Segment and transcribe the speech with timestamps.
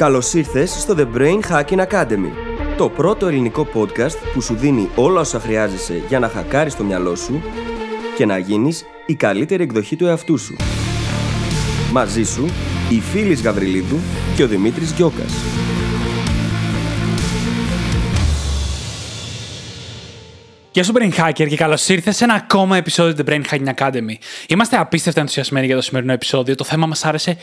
[0.00, 2.30] Καλώς ήρθες στο The Brain Hacking Academy,
[2.76, 7.14] το πρώτο ελληνικό podcast που σου δίνει όλα όσα χρειάζεσαι για να χακάρεις το μυαλό
[7.14, 7.42] σου
[8.16, 10.56] και να γίνεις η καλύτερη εκδοχή του εαυτού σου.
[11.92, 12.46] Μαζί σου,
[12.90, 13.98] η Φίλης Γαβριλίδου
[14.36, 15.32] και ο Δημήτρης Γιώκας.
[20.72, 24.14] Γεια σου Brain Hacker και καλώς ήρθες σε ένα ακόμα επεισόδιο του Brain Hacking Academy.
[24.48, 26.54] Είμαστε απίστευτα ενθουσιασμένοι για το σημερινό επεισόδιο.
[26.54, 27.36] Το θέμα μας άρεσε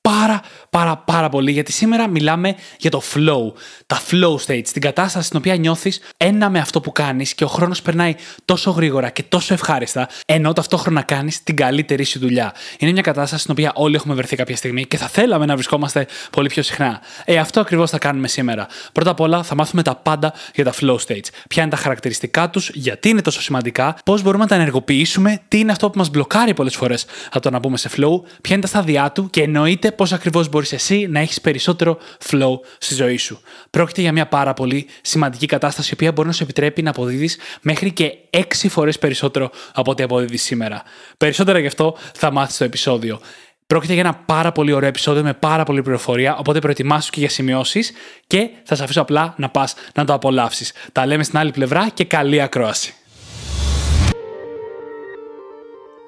[0.00, 0.40] πάρα
[0.70, 3.52] πάρα πάρα πολύ γιατί σήμερα μιλάμε για το flow,
[3.86, 7.46] τα flow states, την κατάσταση στην οποία νιώθεις ένα με αυτό που κάνεις και ο
[7.46, 8.14] χρόνος περνάει
[8.44, 12.54] τόσο γρήγορα και τόσο ευχάριστα ενώ ταυτόχρονα κάνεις την καλύτερη σου δουλειά.
[12.78, 16.06] Είναι μια κατάσταση στην οποία όλοι έχουμε βρεθεί κάποια στιγμή και θα θέλαμε να βρισκόμαστε
[16.30, 17.00] πολύ πιο συχνά.
[17.24, 18.66] Ε, αυτό ακριβώς θα κάνουμε σήμερα.
[18.92, 21.28] Πρώτα απ' όλα θα μάθουμε τα πάντα για τα flow states.
[21.48, 25.58] Ποια είναι τα χαρακτηριστικά τους, γιατί είναι τόσο σημαντικά, πώς μπορούμε να τα ενεργοποιήσουμε, τι
[25.58, 28.60] είναι αυτό που μας μπλοκάρει πολλές φορές από το να μπούμε σε flow, ποια είναι
[28.60, 31.98] τα στάδια του και εννοείται πώς ακριβώς μπορείς εσύ να έχεις περισσότερο
[32.30, 33.40] flow στη ζωή σου.
[33.70, 37.38] Πρόκειται για μια πάρα πολύ σημαντική κατάσταση, η οποία μπορεί να σου επιτρέπει να αποδίδεις
[37.60, 40.82] μέχρι και 6 φορές περισσότερο από ό,τι αποδίδεις σήμερα.
[41.16, 43.20] Περισσότερα γι' αυτό θα μάθεις στο επεισόδιο.
[43.66, 47.28] Πρόκειται για ένα πάρα πολύ ωραίο επεισόδιο με πάρα πολύ πληροφορία, οπότε προετοιμάσου και για
[47.28, 47.92] σημειώσεις
[48.26, 50.72] και θα σε αφήσω απλά να πας να το απολαύσεις.
[50.92, 52.94] Τα λέμε στην άλλη πλευρά και καλή ακρόαση.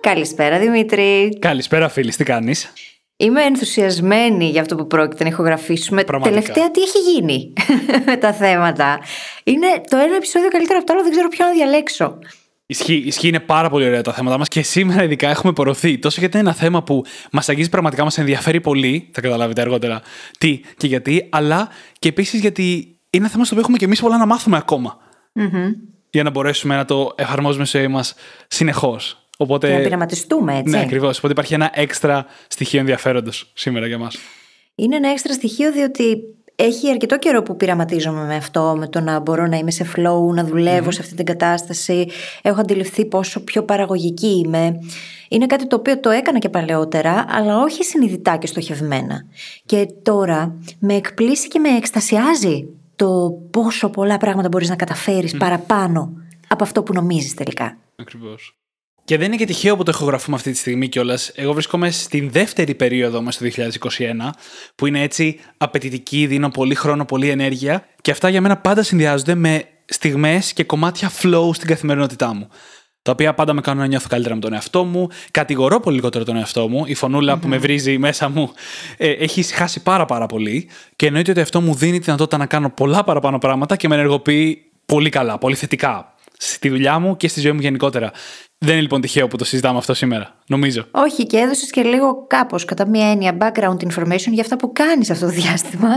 [0.00, 1.38] Καλησπέρα Δημήτρη.
[1.38, 2.72] Καλησπέρα φίλη, τι κάνεις;
[3.16, 6.04] Είμαι ενθουσιασμένη για αυτό που πρόκειται να ηχογραφήσουμε.
[6.04, 6.40] Πραγματικά.
[6.40, 7.52] Τελευταία τι έχει γίνει
[8.06, 9.00] με τα θέματα.
[9.44, 12.18] Είναι το ένα επεισόδιο καλύτερο από το άλλο, δεν ξέρω ποιο να διαλέξω.
[12.66, 15.98] Ισχύει, ισχύει, είναι πάρα πολύ ωραία τα θέματα μας και σήμερα ειδικά έχουμε πορωθεί.
[15.98, 19.08] Τόσο γιατί είναι ένα θέμα που μας αγγίζει πραγματικά, μας ενδιαφέρει πολύ.
[19.12, 20.02] Θα καταλάβετε αργότερα
[20.38, 22.62] τι και γιατί, αλλά και επίσης γιατί
[23.10, 24.96] είναι ένα θέμα στο οποίο έχουμε και εμείς πολλά να μάθουμε ακόμα.
[26.10, 28.14] Για να μπορέσουμε να το εφαρμόζουμε στη ζωή μας
[28.48, 29.21] συνεχώς.
[29.42, 29.66] Οπότε...
[29.66, 30.70] Και να πειραματιστούμε, έτσι.
[30.70, 31.18] Ναι, ακριβώς.
[31.18, 34.16] Οπότε υπάρχει ένα έξτρα στοιχείο ενδιαφέροντος σήμερα για μας.
[34.74, 36.22] Είναι ένα έξτρα στοιχείο διότι
[36.56, 40.34] έχει αρκετό καιρό που πειραματίζομαι με αυτό, με το να μπορώ να είμαι σε flow,
[40.34, 42.08] να δουλεύω σε αυτή την κατάσταση.
[42.42, 44.78] Έχω αντιληφθεί πόσο πιο παραγωγική είμαι.
[45.28, 49.24] Είναι κάτι το οποίο το έκανα και παλαιότερα, αλλά όχι συνειδητά και στοχευμένα.
[49.66, 56.12] Και τώρα με εκπλήσει και με εκστασιάζει το πόσο πολλά πράγματα μπορείς να καταφέρεις παραπάνω
[56.48, 57.76] από αυτό που νομίζεις τελικά.
[57.96, 58.56] Ακριβώς.
[59.04, 61.32] Και δεν είναι και τυχαίο που το ηχογραφούμε αυτή τη στιγμή κιόλας.
[61.34, 63.62] Εγώ βρίσκομαι στην δεύτερη περίοδο μέσα στο
[63.98, 64.30] 2021,
[64.74, 67.86] που είναι έτσι απαιτητική, δίνω πολύ χρόνο, πολύ ενέργεια.
[68.00, 72.48] Και αυτά για μένα πάντα συνδυάζονται με στιγμές και κομμάτια flow στην καθημερινότητά μου.
[73.02, 75.08] Τα οποία πάντα με κάνουν να νιώθω καλύτερα με τον εαυτό μου.
[75.30, 76.82] Κατηγορώ πολύ λιγότερο τον εαυτό μου.
[76.86, 78.52] Η φωνουλα που με βρίζει μέσα μου
[78.96, 80.68] ε, έχει χάσει πάρα πάρα πολύ.
[80.96, 83.94] Και εννοείται ότι αυτό μου δίνει τη δυνατότητα να κάνω πολλά παραπάνω πράγματα και με
[83.94, 86.11] ενεργοποιεί πολύ καλά, πολύ θετικά
[86.44, 88.10] στη δουλειά μου και στη ζωή μου γενικότερα.
[88.58, 90.86] Δεν είναι λοιπόν τυχαίο που το συζητάμε αυτό σήμερα, νομίζω.
[90.90, 95.10] Όχι, και έδωσες και λίγο κάπως, κατά μία έννοια, background information για αυτά που κάνεις
[95.10, 95.88] αυτό το διάστημα.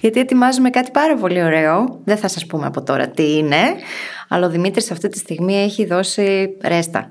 [0.00, 2.00] γιατί ετοιμάζουμε κάτι πάρα πολύ ωραίο.
[2.04, 3.62] Δεν θα σας πούμε από τώρα τι είναι.
[4.28, 7.10] Αλλά ο Δημήτρης αυτή τη στιγμή έχει δώσει ρέστα.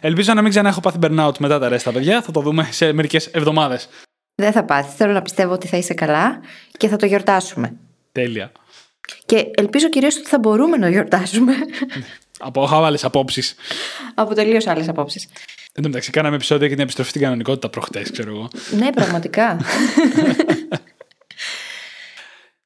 [0.00, 2.22] Ελπίζω να μην ξανά έχω πάθει burnout μετά τα ρέστα, παιδιά.
[2.22, 3.88] Θα το δούμε σε μερικές εβδομάδες.
[4.34, 4.94] Δεν θα πάθεις.
[4.94, 6.40] Θέλω να πιστεύω ότι θα είσαι καλά
[6.76, 7.72] και θα το γιορτάσουμε.
[8.12, 8.52] Τέλεια.
[9.26, 11.54] Και ελπίζω κυρίως ότι θα μπορούμε να γιορτάσουμε.
[12.38, 13.54] Από άλλες απόψεις.
[14.14, 15.28] από τελείως άλλες απόψεις.
[15.72, 18.48] Εν τω μεταξύ, κάναμε επεισόδιο για την επιστροφή στην κανονικότητα προχτές, ξέρω εγώ.
[18.70, 19.56] ναι, πραγματικά.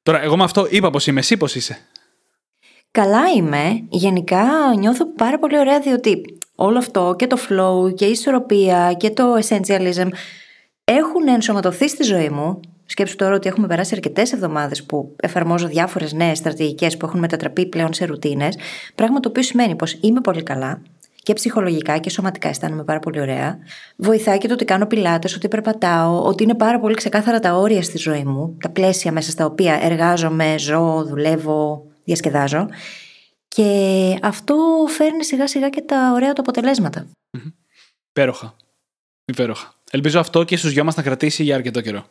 [0.02, 1.78] Τώρα, εγώ με αυτό είπα πως είμαι, εσύ πώ είσαι;
[2.90, 3.84] Καλά είμαι.
[3.88, 4.44] Γενικά
[4.78, 9.34] νιώθω πάρα πολύ ωραία διότι όλο αυτό και το flow και η ισορροπία και το
[9.34, 10.08] essentialism
[10.84, 12.60] έχουν ενσωματωθεί στη ζωή μου.
[12.90, 17.66] Σκέψου τώρα ότι έχουμε περάσει αρκετές εβδομάδες που εφαρμόζω διάφορες νέες στρατηγικές που έχουν μετατραπεί
[17.66, 18.56] πλέον σε ρουτίνες.
[18.94, 20.82] Πράγμα το οποίο σημαίνει πως είμαι πολύ καλά
[21.22, 23.58] και ψυχολογικά και σωματικά αισθάνομαι πάρα πολύ ωραία.
[23.96, 27.82] Βοηθάει και το ότι κάνω πιλάτες, ότι περπατάω, ότι είναι πάρα πολύ ξεκάθαρα τα όρια
[27.82, 32.68] στη ζωή μου, τα πλαίσια μέσα στα οποία εργάζομαι, ζω, δουλεύω, διασκεδάζω.
[33.48, 34.56] Και αυτό
[34.88, 37.06] φέρνει σιγά σιγά και τα ωραία του αποτελέσματα.
[38.08, 38.54] Υπέροχα.
[39.24, 39.74] Υπέροχα.
[39.90, 42.04] Ελπίζω αυτό και στους δυο μας να κρατήσει για αρκετό καιρό.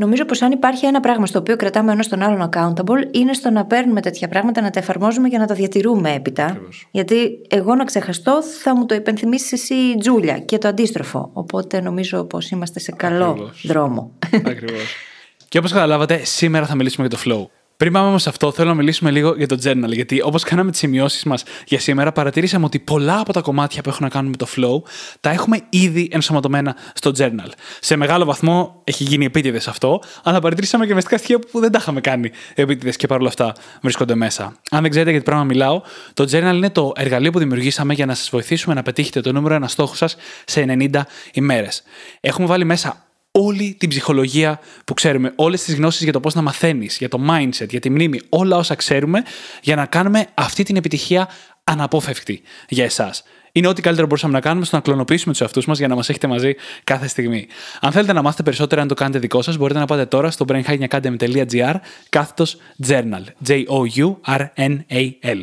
[0.00, 3.50] Νομίζω πως αν υπάρχει ένα πράγμα στο οποίο κρατάμε ένα τον άλλον accountable, είναι στο
[3.50, 6.44] να παίρνουμε τέτοια πράγματα, να τα εφαρμόζουμε και να τα διατηρούμε έπειτα.
[6.44, 6.88] Ακριβώς.
[6.90, 11.30] Γιατί εγώ να ξεχαστώ, θα μου το υπενθυμίσεις εσύ η Τζούλια και το αντίστροφο.
[11.32, 13.64] Οπότε νομίζω πως είμαστε σε καλό Ακριβώς.
[13.66, 14.12] δρόμο.
[14.44, 14.96] Ακριβώς.
[15.48, 17.59] και όπως καταλάβατε, σήμερα θα μιλήσουμε για το flow.
[17.80, 19.92] Πριν πάμε όμως σε αυτό, θέλω να μιλήσουμε λίγο για το journal.
[19.92, 23.88] Γιατί όπως κάναμε τις σημειώσεις μας για σήμερα, παρατηρήσαμε ότι πολλά από τα κομμάτια που
[23.88, 24.90] έχουν να κάνουν με το flow
[25.20, 27.48] τα έχουμε ήδη ενσωματωμένα στο journal.
[27.80, 31.78] Σε μεγάλο βαθμό έχει γίνει επίτηδες αυτό, αλλά παρατηρήσαμε και μεστικά στοιχεία που δεν τα
[31.80, 34.56] είχαμε κάνει επίτηδες και παρόλα αυτά βρίσκονται μέσα.
[34.70, 35.82] Αν δεν ξέρετε για τι πράγμα μιλάω,
[36.14, 39.54] το journal είναι το εργαλείο που δημιουργήσαμε για να σας βοηθήσουμε να πετύχετε το νούμερο
[39.54, 41.00] ένα στόχο σας σε 90
[41.32, 41.82] ημέρες.
[42.20, 43.09] Έχουμε βάλει μέσα
[43.42, 47.20] όλη την ψυχολογία που ξέρουμε, όλες τις γνώσεις για το πώς να μαθαίνεις, για το
[47.30, 49.22] mindset, για τη μνήμη, όλα όσα ξέρουμε,
[49.62, 51.28] για να κάνουμε αυτή την επιτυχία
[51.64, 53.22] αναπόφευκτη για εσάς.
[53.52, 56.08] Είναι ό,τι καλύτερο μπορούσαμε να κάνουμε στο να κλωνοποιήσουμε τους εαυτούς μας για να μας
[56.08, 56.54] έχετε μαζί
[56.84, 57.46] κάθε στιγμή.
[57.80, 60.44] Αν θέλετε να μάθετε περισσότερα, αν το κάνετε δικό σας, μπορείτε να πάτε τώρα στο
[60.48, 61.74] brainhackingacademy.gr
[62.08, 62.56] κάθετος
[62.86, 63.24] journal.
[63.46, 65.40] J-O-U-R-N-A-L.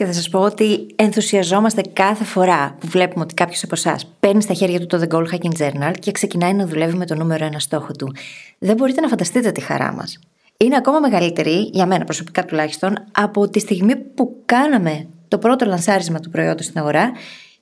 [0.00, 4.42] Και θα σας πω ότι ενθουσιαζόμαστε κάθε φορά που βλέπουμε ότι κάποιος από εσάς παίρνει
[4.42, 7.44] στα χέρια του το The Goal Hacking Journal και ξεκινάει να δουλεύει με το νούμερο
[7.44, 8.14] ένα στόχο του.
[8.58, 10.18] Δεν μπορείτε να φανταστείτε τη χαρά μας.
[10.56, 16.20] Είναι ακόμα μεγαλύτερη, για μένα προσωπικά τουλάχιστον, από τη στιγμή που κάναμε το πρώτο λανσάρισμα
[16.20, 17.12] του προϊόντος στην αγορά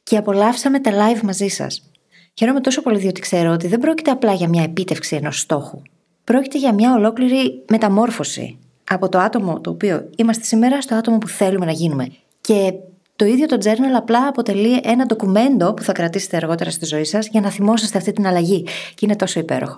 [0.03, 1.83] και απολαύσαμε τα live μαζί σας.
[2.35, 5.83] Χαίρομαι τόσο πολύ διότι ξέρω ότι δεν πρόκειται απλά για μια επίτευξη ενός στόχου.
[6.25, 8.59] Πρόκειται για μια ολόκληρη μεταμόρφωση
[8.91, 12.07] από το άτομο το οποίο είμαστε σήμερα στο άτομο που θέλουμε να γίνουμε.
[12.49, 12.73] Και
[13.17, 17.27] το ίδιο το journal απλά αποτελεί ένα ντοκουμέντο που θα κρατήσετε αργότερα στη ζωή σας
[17.27, 18.67] για να θυμόσαστε αυτή την αλλαγή.
[18.95, 19.75] Και είναι τόσο υπέροχο.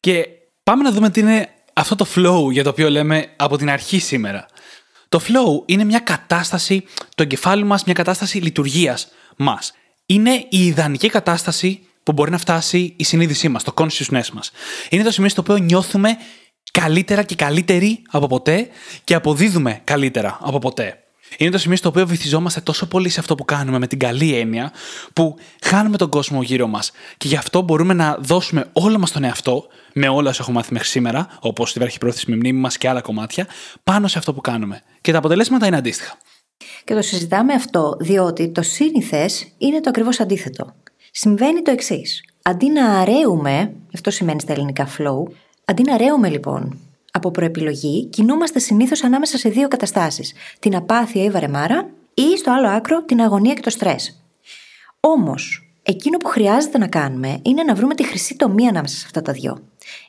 [0.00, 0.26] Και
[0.62, 3.98] πάμε να δούμε τι είναι αυτό το flow για το οποίο λέμε από την αρχή
[3.98, 4.46] σήμερα.
[5.08, 6.84] Το flow είναι μια κατάσταση
[7.16, 9.72] του εγκεφάλου μας, μια κατάσταση λειτουργίας μας.
[10.06, 14.50] Είναι η ιδανική κατάσταση που μπορεί να φτάσει η συνείδησή μας, το consciousness μας.
[14.90, 16.16] Είναι το σημείο στο οποίο νιώθουμε
[16.72, 18.68] καλύτερα και καλύτεροι από ποτέ
[19.04, 21.02] και αποδίδουμε καλύτερα από ποτέ.
[21.36, 24.34] Είναι το σημείο στο οποίο βυθιζόμαστε τόσο πολύ σε αυτό που κάνουμε με την καλή
[24.34, 24.72] έννοια,
[25.12, 26.90] που χάνουμε τον κόσμο γύρω μας.
[27.16, 30.72] Και γι' αυτό μπορούμε να δώσουμε όλα μας τον εαυτό, με όλα όσα έχουμε μάθει
[30.72, 33.46] μέχρι σήμερα, όπως τη βραχυπρόθεσμη μνήμη μας και άλλα κομμάτια,
[33.84, 34.82] πάνω σε αυτό που κάνουμε.
[35.00, 36.18] Και τα αποτελέσματα είναι αντίστοιχα.
[36.84, 40.74] Και το συζητάμε αυτό διότι το σύνηθες είναι το ακριβώς αντίθετο.
[41.10, 42.24] Συμβαίνει το εξής.
[42.42, 45.32] Αντί να αρέουμε, αυτό σημαίνει στα ελληνικά flow,
[45.64, 46.78] αντί να αρέουμε λοιπόν
[47.12, 50.32] από προεπιλογή, κινούμαστε συνήθως ανάμεσα σε δύο καταστάσεις.
[50.58, 54.22] Την απάθεια ή βαρεμάρα ή στο άλλο άκρο την αγωνία και το στρες.
[55.00, 59.22] Όμως, εκείνο που χρειάζεται να κάνουμε είναι να βρούμε τη χρυσή τομή ανάμεσα σε αυτά
[59.22, 59.62] τα δυο.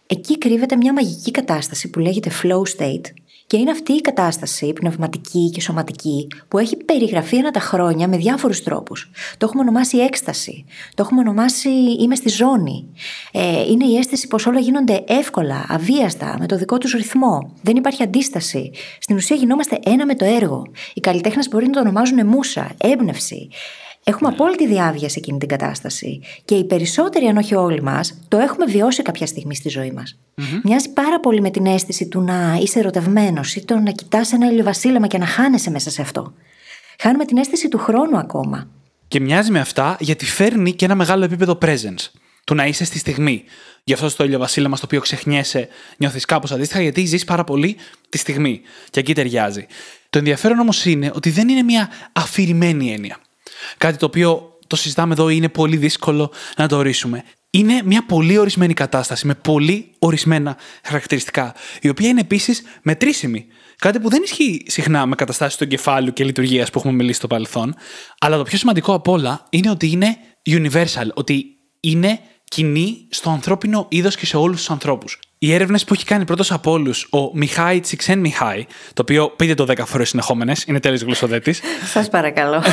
[0.08, 3.06] Εκεί κρύβεται μια μαγική κατάσταση που λέγεται flow state
[3.50, 8.18] και είναι αυτή η κατάσταση πνευματική και σωματική που έχει περιγραφεί ένα τα χρόνια με
[8.18, 9.12] διάφορους τρόπους.
[9.38, 10.66] Το έχουμε ονομάσει έκσταση.
[10.96, 11.70] Το έχουμε ονομάσει
[12.00, 12.88] είμαι στη ζώνη.
[13.32, 17.54] Ε, είναι η αίσθηση πως όλα γίνονται εύκολα, αβίαστα, με το δικό τους ρυθμό.
[17.62, 18.72] Δεν υπάρχει αντίσταση.
[19.00, 20.64] Στην ουσία γινόμαστε ένα με το έργο.
[20.94, 23.50] Οι καλλιτέχνες μπορεί να το ονομάζουν μουσα, έμπνευση.
[24.10, 26.22] Έχουμε απόλυτη διάβια σε εκείνη την κατάσταση.
[26.46, 30.20] Και οι περισσότεροι, αν όχι όλοι μας, το έχουμε βιώσει κάποια στιγμή στη ζωή μας.
[30.38, 30.62] Mm-hmm.
[30.64, 34.48] Μοιάζει πάρα πολύ με την αίσθηση του να είσαι ερωτευμένος ή το να κοιτάς ένα
[34.48, 36.34] ηλιοβασίλεμα και να χάνεσαι μέσα σε αυτό.
[37.00, 38.68] Χάνουμε την αίσθηση του χρόνου ακόμα.
[39.08, 42.12] Και μοιάζει με αυτά γιατί φέρνει και ένα μεγάλο επίπεδο presence.
[42.44, 43.44] Του να είσαι στη στιγμή.
[43.84, 45.68] Γι' αυτό στο ηλιοβασίλεμα στο οποίο ξεχνιέσαι,
[45.98, 47.76] νιώθεις κάπως αντίστοιχα γιατί ζεις πάρα πολύ
[48.10, 48.62] τη στιγμή.
[48.90, 49.66] Και εκεί ταιριάζει.
[50.10, 53.18] Το ενδιαφέρον όμως είναι ότι δεν είναι μια αφηρημένη έννοια.
[53.78, 57.24] Κάτι το οποίο το συζητάμε εδώ είναι πολύ δύσκολο να το ορίσουμε.
[57.50, 63.46] Είναι μια πολύ ορισμένη κατάσταση με πολύ ορισμένα χαρακτηριστικά, η οποία είναι επίσης μετρήσιμη.
[63.78, 67.28] Κάτι που δεν ισχύει συχνά με καταστάσεις του εγκεφάλου και λειτουργίας που έχουμε μιλήσει στο
[67.28, 67.76] παρελθόν.
[68.20, 70.18] Αλλά το πιο σημαντικό απ' όλα είναι ότι είναι
[70.50, 71.46] universal, ότι
[71.80, 75.20] είναι κοινή στο ανθρώπινο είδος και σε όλους τους ανθρώπους.
[75.38, 79.54] Οι έρευνες που έχει κάνει πρώτος από όλους ο Μιχάη Τσιξέν Μιχάη, το οποίο πείτε
[79.54, 81.62] το 10 φορές συνεχόμενες, είναι τέλειος γλωσσοδέτης.
[81.94, 82.64] Σας παρακαλώ.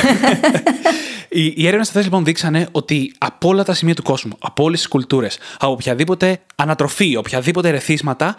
[1.29, 4.79] οι, οι έρευνες αυτές λοιπόν δείξανε ότι από όλα τα σημεία του κόσμου, από όλες
[4.79, 8.35] τις κουλτούρες, από οποιαδήποτε ανατροφή, οποιαδήποτε ρεθίσματα,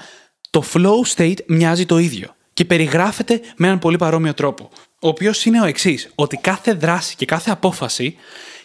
[0.51, 2.29] το flow state μοιάζει το ίδιο.
[2.53, 4.71] Και περιγράφεται με έναν πολύ παρόμοιο τρόπο.
[5.01, 8.17] Ο οποίος είναι ο εξής, ότι κάθε δράση και κάθε απόφαση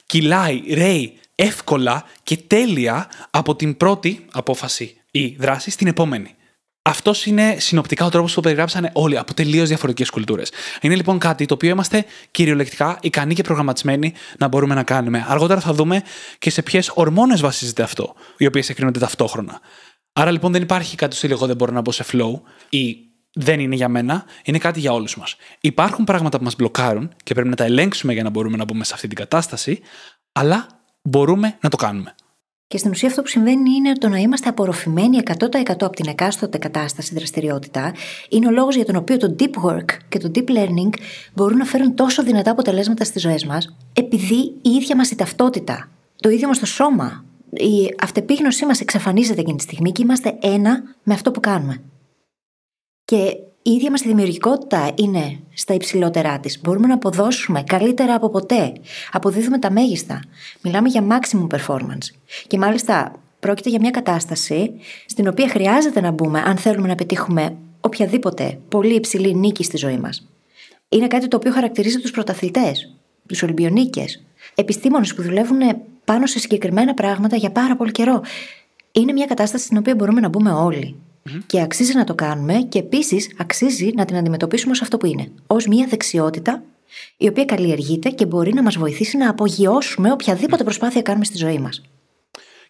[0.06, 6.36] κυλάει, ρέει εύκολα και τέλεια από την πρώτη απόφαση ή δράση στην επόμενη.
[6.86, 10.52] Αυτός είναι συνοπτικά ο τρόπος που περιγράψανε όλοι από τελείως διαφορετικές κουλτούρες.
[10.82, 15.26] Είναι λοιπόν κάτι το οποίο είμαστε κυριολεκτικά ικανοί και προγραμματισμένοι να μπορούμε να κάνουμε.
[15.28, 16.04] Αργότερα θα δούμε
[16.40, 19.60] και σε ποιες ορμόνες βασίζεται αυτό, οι οποίες εκκρίνονται ταυτόχρονα.
[20.14, 22.98] Άρα λοιπόν δεν υπάρχει κάτι στο εγώ δεν μπορώ να μπω σε flow ή
[23.34, 25.36] δεν είναι για μένα, είναι κάτι για όλους μας.
[25.60, 28.84] Υπάρχουν πράγματα που μας μπλοκάρουν και πρέπει να τα ελέγξουμε για να μπορούμε να μπούμε
[28.84, 29.80] σε αυτή την κατάσταση,
[30.32, 30.68] αλλά
[31.04, 32.16] μπορούμε να το κάνουμε.
[32.68, 35.34] Και στην ουσία αυτό που συμβαίνει είναι το να είμαστε απορροφημένοι 100%
[35.68, 37.94] από την εκάστοτε κατάσταση δραστηριότητα
[38.30, 40.90] είναι ο λόγος για τον οποίο το deep work και το deep learning
[41.34, 45.90] μπορούν να φέρουν τόσο δυνατά αποτελέσματα στις ζωές μας, επειδή η ίδια μας η ταυτότητα,
[46.16, 50.84] το ίδιο μας το σώμα, η αυτεπίγνωσή μας εξαφανίζεται εκείνη τη στιγμή και είμαστε ένα
[51.04, 51.82] με αυτό που κάνουμε.
[53.06, 56.60] Και η ίδια μας τη δημιουργικότητα είναι στα υψηλότερά της.
[56.62, 58.74] Μπορούμε να αποδώσουμε καλύτερα από ποτέ.
[59.12, 60.20] Αποδίδουμε τα μέγιστα.
[60.62, 62.16] Μιλάμε για maximum performance.
[62.48, 64.72] Και μάλιστα πρόκειται για μια κατάσταση
[65.06, 69.98] στην οποία χρειάζεται να μπούμε αν θέλουμε να πετύχουμε οποιαδήποτε πολύ υψηλή νίκη στη ζωή
[69.98, 70.28] μας.
[70.90, 72.96] Είναι κάτι το οποίο χαρακτηρίζει τους πρωταθλητές,
[73.28, 74.24] τους Ολυμπιονίκες,
[74.56, 75.60] επιστήμονες που δουλεύουν
[76.06, 78.22] πάνω σε συγκεκριμένα πράγματα για πάρα πολύ καιρό.
[78.92, 80.96] είναι μια κατάσταση στην οποία μπορούμε να μπούμε όλοι.
[81.46, 85.32] Και αξίζει να το κάνουμε και επίσης αξίζει να την αντιμετωπίσουμε ως αυτό που είναι.
[85.48, 86.64] Ω μια δεξιότητα
[87.18, 91.58] η οποία καλλιεργείται και μπορεί να μας βοηθήσει να απογειώσουμε οποιαδήποτε προσπάθεια κάνουμε στη ζωή
[91.58, 91.82] μας.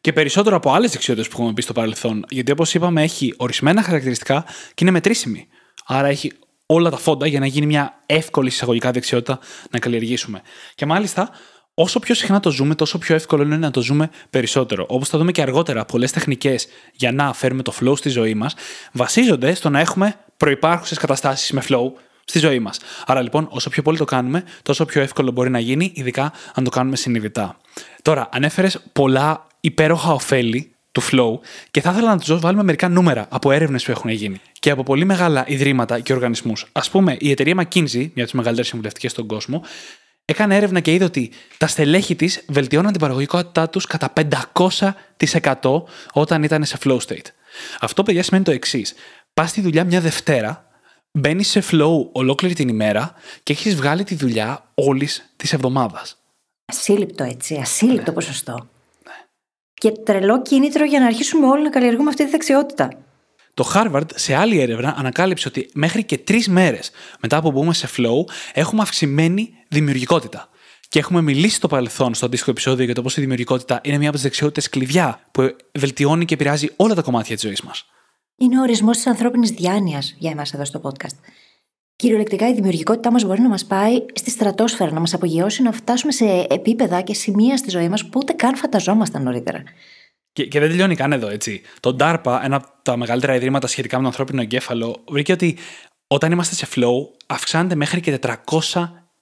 [0.02, 2.26] Και περισσότερο από άλλες δεξιότητες που έχουμε πει στο παρελθόν.
[2.30, 5.48] Γιατί όπως είπαμε, έχει ορισμένα χαρακτηριστικά και είναι μετρήσιμη.
[5.86, 6.32] Άρα έχει
[6.66, 10.42] όλα τα φόντα για να γίνει μια εύκολη εισαγωγικά δεξιότητα να καλλιεργήσουμε.
[10.76, 11.30] Και μάλιστα,
[11.74, 14.86] όσο πιο συχνά το ζούμε, τόσο πιο εύκολο είναι να το ζούμε περισσότερο.
[14.90, 18.56] Όπως θα δούμε και αργότερα, πολλές τεχνικές για να φέρουμε το flow στη ζωή μας
[18.92, 21.92] βασίζονται στο να έχουμε προπάρχουσε καταστάσεις με flow
[22.26, 22.80] στη ζωή μας.
[23.06, 26.64] Άρα λοιπόν, όσο πιο πολύ το κάνουμε, τόσο πιο εύκολο μπορεί να γίνει, ειδικά αν
[26.64, 27.58] το κάνουμε συνειδητά.
[28.02, 31.40] Τώρα, ανέφερε πολλά υπέροχα ωφέλη του flow
[31.72, 34.84] και θα ήθελα να τους βάλουμε μερικά νούμερα από έρευνες που έχουν γίνει και από
[34.84, 36.68] πολύ μεγάλα ιδρύματα και οργανισμούς.
[36.72, 39.64] Α πούμε, η εταιρεία McKinsey, μια από τις μεγαλύτερες συμβουλευτικές στον κόσμο,
[40.26, 44.14] έκανε έρευνα και είδε ότι τα στελέχη της βελτιώναν την παραγωγικότητά τους κατά
[44.52, 47.28] 500% όταν ήταν σε flow state.
[47.80, 48.94] Αυτό, παιδιά, σημαίνει το εξής.
[49.34, 50.68] Πας στη δουλειά μια Δευτέρα,
[51.12, 53.14] μπαίνεις σε flow ολόκληρη την ημέρα
[53.44, 56.18] και έχεις βγάλει τη δουλειά όλης της εβδομάδας.
[56.66, 58.16] Ασύλληπτο έτσι, ασύλληπτο ναι.
[58.16, 58.68] ποσοστό.
[59.74, 62.90] Και τρελό κίνητρο για να αρχίσουμε όλοι να καλλιεργούμε αυτή τη δεξιότητα.
[63.54, 67.90] Το Harvard σε άλλη έρευνα ανακάλυψε ότι μέχρι και τρεις μέρες μετά από μπούμε σε
[67.98, 70.50] flow έχουμε αυξημένη δημιουργικότητα.
[70.90, 74.08] Και έχουμε μιλήσει στο παρελθόν, στο αντίστοιχο επεισόδιο, για το πώς η δημιουργικότητα είναι μία
[74.08, 77.86] από τις δεξιότητες κλειδιά που βελτιώνει και επηρεάζει όλα τα κομμάτια της ζωής μας.
[78.38, 81.18] Είναι ο ορισμός της ανθρώπινης διάνοιας για εμάς εδώ στο podcast.
[81.96, 86.12] Κυριολεκτικά η δημιουργικότητά μας μπορεί να μας πάει στη στρατόσφαιρα, να μας απογειώσει, να φτάσουμε
[86.12, 89.64] σε επίπεδα και σημεία στη ζωή μας που ούτε καν φανταζόμασταν νωρίτερα.
[90.34, 91.62] Και, και δεν τελειώνει καν εδώ, έτσι.
[91.80, 95.58] Το DARPA, ένα από τα μεγαλύτερα ιδρύματα σχετικά με τον ανθρώπινο εγκέφαλο, βρήκε ότι
[96.08, 98.12] όταν είμαστε σε flow, αυξάνεται μέχρι και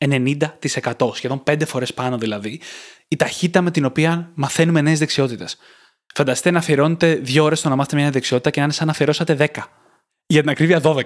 [0.01, 2.61] 490%, σχεδόν 5 φορές πάνω δηλαδή,
[3.07, 5.57] η ταχύτητα με την οποία μαθαίνουμε νέες δεξιότητες.
[6.13, 8.91] Φανταστείτε να αφιερώνετε δύο ώρες στο να μάθετε μια δεξιότητα και να είναι σαν να
[8.91, 9.47] αφιερώσατε 10.
[10.25, 11.01] Για την ακρίβεια 12.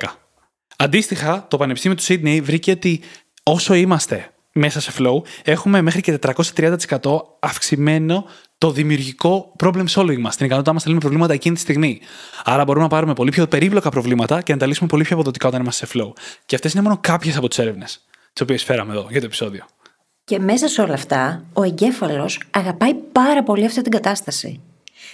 [0.77, 3.01] Αντίστοιχα, το Πανεπιστήμιο του Σίδνεϊ βρήκε ότι
[3.43, 6.19] όσο είμαστε μέσα σε flow, έχουμε μέχρι και
[6.55, 6.77] 430%
[7.39, 8.25] αυξημένο
[8.57, 12.01] το δημιουργικό problem solving μας, την ικανότητά μας να λύνουμε προβλήματα εκείνη τη στιγμή.
[12.43, 15.47] Άρα μπορούμε να πάρουμε πολύ πιο περίπλοκα προβλήματα και να τα λύσουμε πολύ πιο αποδοτικά
[15.47, 16.11] όταν είμαστε σε flow.
[16.45, 19.65] Και αυτές είναι μόνο κάποιες από τις έρευνες, τι οποίε φέραμε εδώ για το επεισόδιο.
[20.23, 24.59] Και μέσα σε όλα αυτά, ο εγκέφαλος αγαπάει πάρα πολύ αυτή την κατάσταση.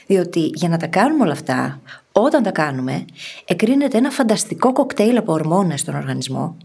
[0.07, 3.05] Διότι για να τα κάνουμε όλα αυτά, όταν τα κάνουμε,
[3.45, 6.57] εκρίνεται ένα φανταστικό κοκτέιλ από ορμόνες στον οργανισμό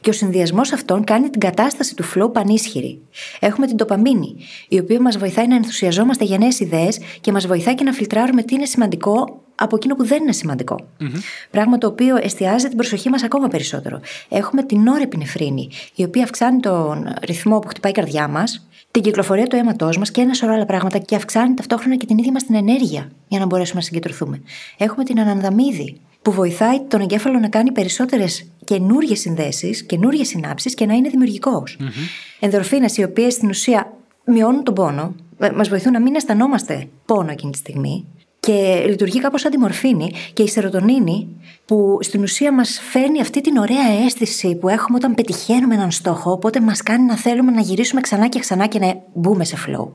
[0.00, 3.00] και ο συνδυασμός αυτών κάνει την κατάσταση του flow πανίσχυρη.
[3.40, 4.36] Έχουμε την τοπαμίνη,
[4.68, 8.42] η οποία μας βοηθάει να ενθουσιαζόμαστε για νέες ιδέες και μας βοηθάει και να φιλτράρουμε
[8.42, 10.76] τι είναι σημαντικό από εκείνο που δεν είναι σημαντικό.
[11.00, 11.18] Mm-hmm.
[11.50, 14.00] Πράγμα το οποίο εστιάζει την προσοχή μας ακόμα περισσότερο.
[14.28, 19.46] Έχουμε την όρεπινεφρίνη, η οποία αυξάνει τον ρυθμό που χτυπάει η καρδιά μας την κυκλοφορία
[19.46, 22.44] του αίματός μας και ένα σωρό άλλα πράγματα και αυξάνει ταυτόχρονα και την ίδια μας
[22.44, 24.42] την ενέργεια για να μπορέσουμε να συγκεντρωθούμε.
[24.78, 30.86] Έχουμε την ανανδαμίδη που βοηθάει τον εγκέφαλο να κάνει περισσότερες καινούριε συνδέσεις, καινούριε συνάψεις και
[30.86, 31.76] να είναι δημιουργικός.
[31.80, 32.38] Mm-hmm.
[32.40, 33.92] Ενδορφίνες, οι οποίες στην ουσία
[34.24, 35.14] μειώνουν τον πόνο,
[35.54, 38.06] μας βοηθούν να μην αισθανόμαστε πόνο εκείνη τη στιγμή
[38.44, 41.28] και λειτουργεί κάπως σαν τη μορφήνη και η σερωτονίνη
[41.64, 46.32] που στην ουσία μας φέρνει αυτή την ωραία αίσθηση που έχουμε όταν πετυχαίνουμε έναν στόχο
[46.32, 49.88] οπότε μας κάνει να θέλουμε να γυρίσουμε ξανά και ξανά και να μπούμε σε flow.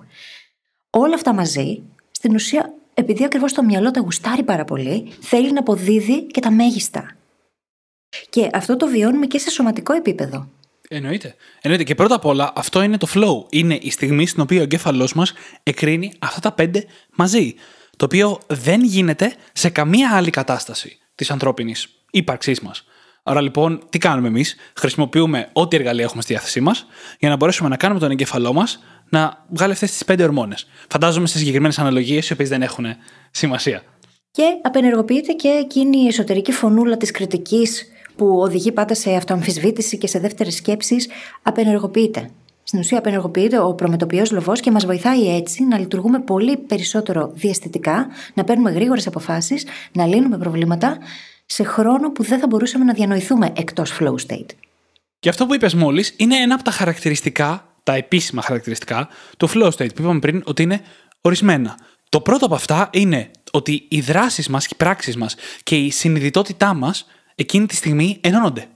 [0.90, 5.60] Όλα αυτά μαζί στην ουσία επειδή ακριβώς το μυαλό τα γουστάρει πάρα πολύ θέλει να
[5.60, 7.16] αποδίδει και τα μέγιστα.
[8.30, 10.50] Και αυτό το βιώνουμε και σε σωματικό επίπεδο.
[10.90, 11.36] Εννοείται.
[11.62, 11.84] Εννοείται.
[11.84, 13.46] Και πρώτα απ' όλα, αυτό είναι το flow.
[13.50, 15.34] Είναι η στιγμή στην οποία ο εγκέφαλός μας
[15.64, 17.56] εκρίνει αυτά τα πέντε μαζί
[18.00, 22.84] το οποίο δεν γίνεται σε καμία άλλη κατάσταση της ανθρώπινης ύπαρξής μας.
[23.24, 26.86] Άρα λοιπόν, τι κάνουμε εμείς, χρησιμοποιούμε ό,τι εργαλεία έχουμε στη διάθεσή μας
[27.20, 30.68] για να μπορέσουμε να κάνουμε τον εγκέφαλό μας να βγάλει αυτές τις πέντε ορμόνες.
[30.90, 32.86] Φαντάζομαι σε συγκεκριμένες αναλογίες, οι οποίες δεν έχουν
[33.32, 33.84] σημασία.
[34.32, 37.88] Και απενεργοποιείται και εκείνη η εσωτερική φωνούλα της κριτικής
[38.20, 41.10] που οδηγεί πάντα σε αυτοαμφισβήτηση και σε δεύτερες σκέψεις,
[41.42, 42.30] απενεργοποιείται.
[42.64, 48.08] Στην ουσία, απενεργοποιείται ο προμετωπιαίο λοβός και μας βοηθάει έτσι να λειτουργούμε πολύ περισσότερο διαστητικά,
[48.34, 50.98] να παίρνουμε γρήγορες αποφάσεις, να λύνουμε προβλήματα
[51.46, 54.50] σε χρόνο που δεν θα μπορούσαμε να διανοηθούμε εκτός flow state.
[55.20, 59.08] Και αυτό που είπες μόλις είναι ένα από τα χαρακτηριστικά, τα επίσημα χαρακτηριστικά
[59.38, 60.82] του flow state που είπαμε πριν ότι είναι
[61.22, 61.78] ορισμένα.
[62.10, 65.92] Το πρώτο από αυτά είναι ότι οι δράσεις μας και οι πράξεις μας και η
[65.92, 67.06] συνειδητότητά μας
[67.40, 68.68] εκείνη τη στιγμή ενώνονται.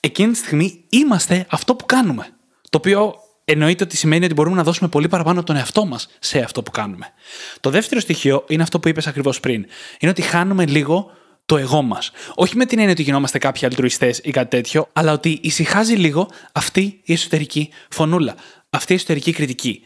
[0.00, 2.28] Εκείνη τη στιγμή είμαστε αυτό που κάνουμε.
[2.70, 6.08] Το οποίο εννοείται ότι σημαίνει ότι μπορούμε να δώσουμε πολύ παραπάνω από τον εαυτό μας
[6.18, 7.12] σε αυτό που κάνουμε.
[7.60, 9.66] Το δεύτερο στοιχείο είναι αυτό που είπες ακριβώς πριν.
[9.98, 11.10] Είναι ότι χάνουμε λίγο
[11.46, 12.10] το εγώ μας.
[12.34, 16.28] Όχι με την έννοια ότι γινόμαστε κάποιοι αλτρουιστές ή κάτι τέτοιο, αλλά ότι ησυχάζει λίγο
[16.52, 18.34] αυτή η εσωτερική φωνούλα,
[18.70, 19.82] αυτή η εσωτερική κριτική.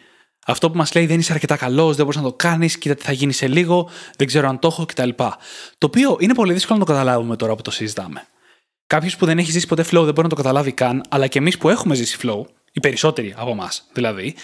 [0.46, 3.02] Αυτό που μας λέει δεν είσαι αρκετά καλός, δεν μπορείς να το κάνεις, κοίτα τι
[3.02, 5.08] θα γίνει σε λίγο, δεν ξέρω αν το έχω κτλ.
[5.78, 8.26] Το οποίο είναι πολύ δύσκολο να το καταλάβουμε τώρα που το συζητάμε.
[8.86, 11.38] Κάποιος που δεν έχει ζήσει ποτέ flow δεν μπορεί να το καταλάβει καν, αλλά και
[11.38, 12.40] εμείς που έχουμε ζήσει flow,
[12.72, 14.34] οι περισσότεροι από εμάς δηλαδή,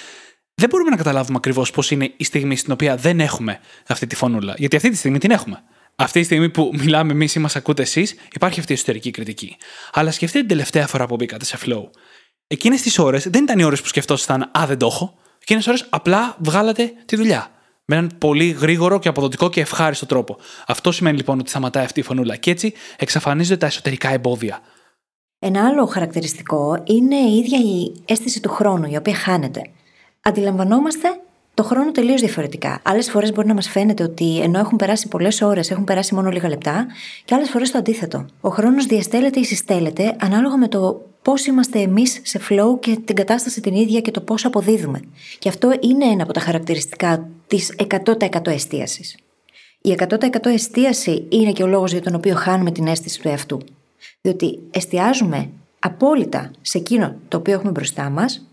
[0.55, 4.15] δεν μπορούμε να καταλάβουμε ακριβώς πώς είναι η στιγμή στην οποία δεν έχουμε αυτή τη
[4.15, 4.55] φωνούλα.
[4.59, 5.63] Γιατί αυτή τη στιγμή την έχουμε.
[5.97, 9.57] Αυτή τη στιγμή που μιλάμε εμείς ή μας ακούτε εσείς, υπάρχει αυτή η εσωτερική κριτική.
[9.93, 11.83] Αλλά σκεφτείτε την τελευταία φορά που μπήκατε σε flow.
[12.47, 15.19] Εκείνες τις ώρες δεν ήταν οι ώρες που σκεφτόσασταν Α, δεν το έχω.
[15.43, 17.51] Εκείνες ώρες απλά βγάλατε τη δουλειά.
[17.85, 20.37] Με έναν πολύ γρήγορο και αποδοτικό και ευχάριστο τρόπο.
[20.67, 24.61] Αυτό σημαίνει λοιπόν ότι σταματάει αυτή η φωνούλα και έτσι εξαφανίζονται τα εσωτερικά εμπόδια.
[25.39, 29.63] Ένα άλλο χαρακτηριστικό είναι η ίδια η αίσθηση του χρόνου, η οποία χάνεται.
[30.21, 31.09] Αντιλαμβανόμαστε
[31.55, 32.81] το χρόνο τελείως διαφορετικά.
[32.83, 36.31] Άλλες φορές μπορεί να μας φαίνεται ότι ενώ έχουν περάσει πολλές ώρες, έχουν περάσει μόνο
[36.31, 36.87] λίγα λεπτά,
[37.25, 38.27] και άλλες φορές το αντίθετο.
[38.41, 43.17] Ο χρόνος διαστέλλεται ή συστέλλεται ανάλογα με το πώς είμαστε εμείς σε flow και την
[43.17, 45.01] κατάσταση την ίδια και το πώς αποδίδουμε.
[45.39, 49.17] Και αυτό είναι ένα από τα χαρακτηριστικά της 100% εστίασης.
[49.81, 53.61] Η 100% εστίαση είναι και ο λόγος για τον οποίο χάνουμε την αίσθηση του εαυτού.
[54.21, 55.49] Διότι εστιάζουμε
[55.79, 58.47] απόλυτα σε εκείνο το οποίο έχουμε μπροστά μας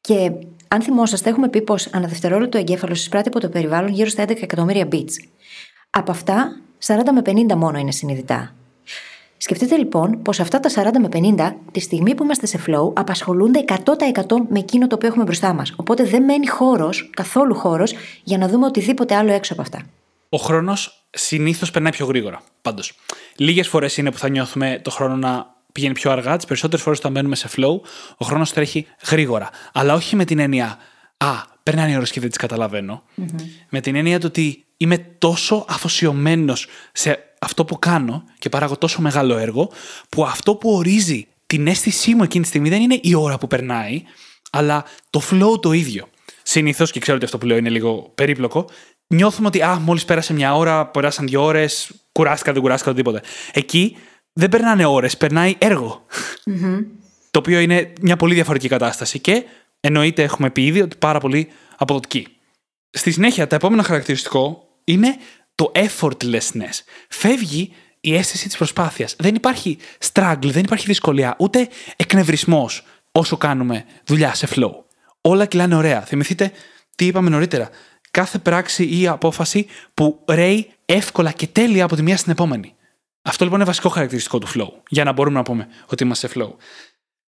[0.00, 0.32] και
[0.68, 4.42] αν θυμόσαστε, έχουμε πει πως ανά δευτερόλεπτο εγκέφαλο εισπράττει από το περιβάλλον γύρω στα 11
[4.42, 5.12] εκατομμύρια beats.
[5.90, 8.54] Από αυτά, 40 με 50 μόνο είναι συνειδητά.
[9.38, 13.64] Σκεφτείτε λοιπόν πως αυτά τα 40 με 50, τη στιγμή που είμαστε σε flow, απασχολούνται
[13.68, 13.74] 100%
[14.48, 15.72] με εκείνο το οποίο έχουμε μπροστά μας.
[15.76, 19.82] Οπότε δεν μένει χώρος, καθόλου χώρος, για να δούμε οτιδήποτε άλλο έξω από αυτά.
[20.28, 22.42] Ο χρόνος συνήθως περνάει πιο γρήγορα.
[22.62, 22.92] Πάντως,
[23.36, 26.36] λίγες φορές είναι που θα νιώθουμε το χρόνο να πηγαίνει πιο αργά.
[26.36, 27.80] Τις περισσότερες φορές όταν μένουμε σε flow,
[28.16, 29.50] ο χρόνος τρέχει γρήγορα.
[29.72, 30.78] Αλλά όχι με την έννοια
[31.16, 33.02] Α, περνάνε οι ώρες και δεν τις καταλαβαινω
[33.68, 39.00] Με την έννοια του ότι είμαι τόσο αφοσιωμένος σε αυτό που κάνω και παράγω τόσο
[39.00, 39.70] μεγάλο έργο,
[40.08, 43.46] που αυτό που ορίζει την αίσθησή μου εκείνη τη στιγμή δεν είναι η ώρα που
[43.46, 44.02] περνάει,
[44.50, 46.08] αλλά το flow το ίδιο.
[46.42, 48.68] Συνήθως, και ξέρω ότι αυτό που λέω είναι λίγο περίπλοκο,
[49.06, 53.22] νιώθουμε ότι α, μόλις πέρασε μια ώρα, περάσαν δύο ώρες, κουράστηκα, δεν κουράστηκα, οτιδήποτε.
[53.52, 53.96] Εκεί
[54.32, 55.56] δεν περνάνε ώρες, περνάει
[57.30, 59.44] Το οποίο είναι μια πολύ διαφορετική κατάσταση και
[59.80, 62.26] εννοείται έχουμε πει ήδη ότι πάρα πολύ αποδοτική.
[62.90, 65.16] Στη συνέχεια, το επόμενο χαρακτηριστικό είναι
[65.58, 66.82] το effortlessness.
[67.08, 69.16] Φεύγει η αίσθηση της προσπάθειας.
[69.18, 69.78] Δεν υπάρχει
[70.12, 74.70] struggle, δεν υπάρχει δυσκολία, ούτε εκνευρισμός όσο κάνουμε δουλειά σε flow.
[75.20, 76.00] Όλα κυλάνε ωραία.
[76.00, 76.52] Θυμηθείτε
[76.96, 77.70] τι είπαμε νωρίτερα.
[78.10, 82.74] Κάθε πράξη ή απόφαση που ρέει εύκολα και τέλεια από τη μία στην επόμενη.
[83.22, 86.34] Αυτό λοιπόν είναι βασικό χαρακτηριστικό του flow, για να μπορούμε να πούμε ότι είμαστε σε
[86.36, 86.50] flow.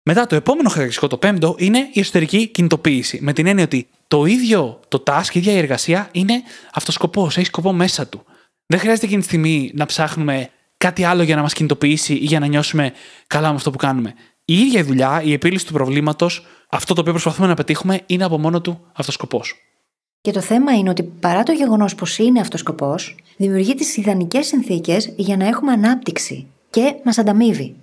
[0.03, 3.19] Μετά το επόμενο χαρακτηριστικό, το πέμπτο, είναι η εσωτερική κινητοποίηση.
[3.23, 7.45] Με την έννοια ότι το ίδιο το task, η ίδια η εργασία είναι αυτοσκοπό, έχει
[7.45, 8.25] σκοπό μέσα του.
[8.67, 12.41] Δεν χρειάζεται εκείνη τη στιγμή να ψάχνουμε κάτι άλλο για να μας κινητοποιήσει ή για
[12.41, 12.93] να νιώσουμε
[13.27, 14.15] καλά με αυτό που κάνουμε.
[14.45, 18.25] Η ίδια η δουλειά, η επίλυση του προβλήματος, αυτό το οποίο προσπαθούμε να πετύχουμε, είναι
[18.25, 19.43] από μόνο του αυτοσκοπό.
[20.21, 24.47] Και το θέμα είναι ότι παρά το γεγονός πως είναι αυτός σκοπός, δημιουργεί τις ιδανικές
[24.47, 27.75] συνθήκες για να έχουμε ανάπτυξη και μας ανταμείβει.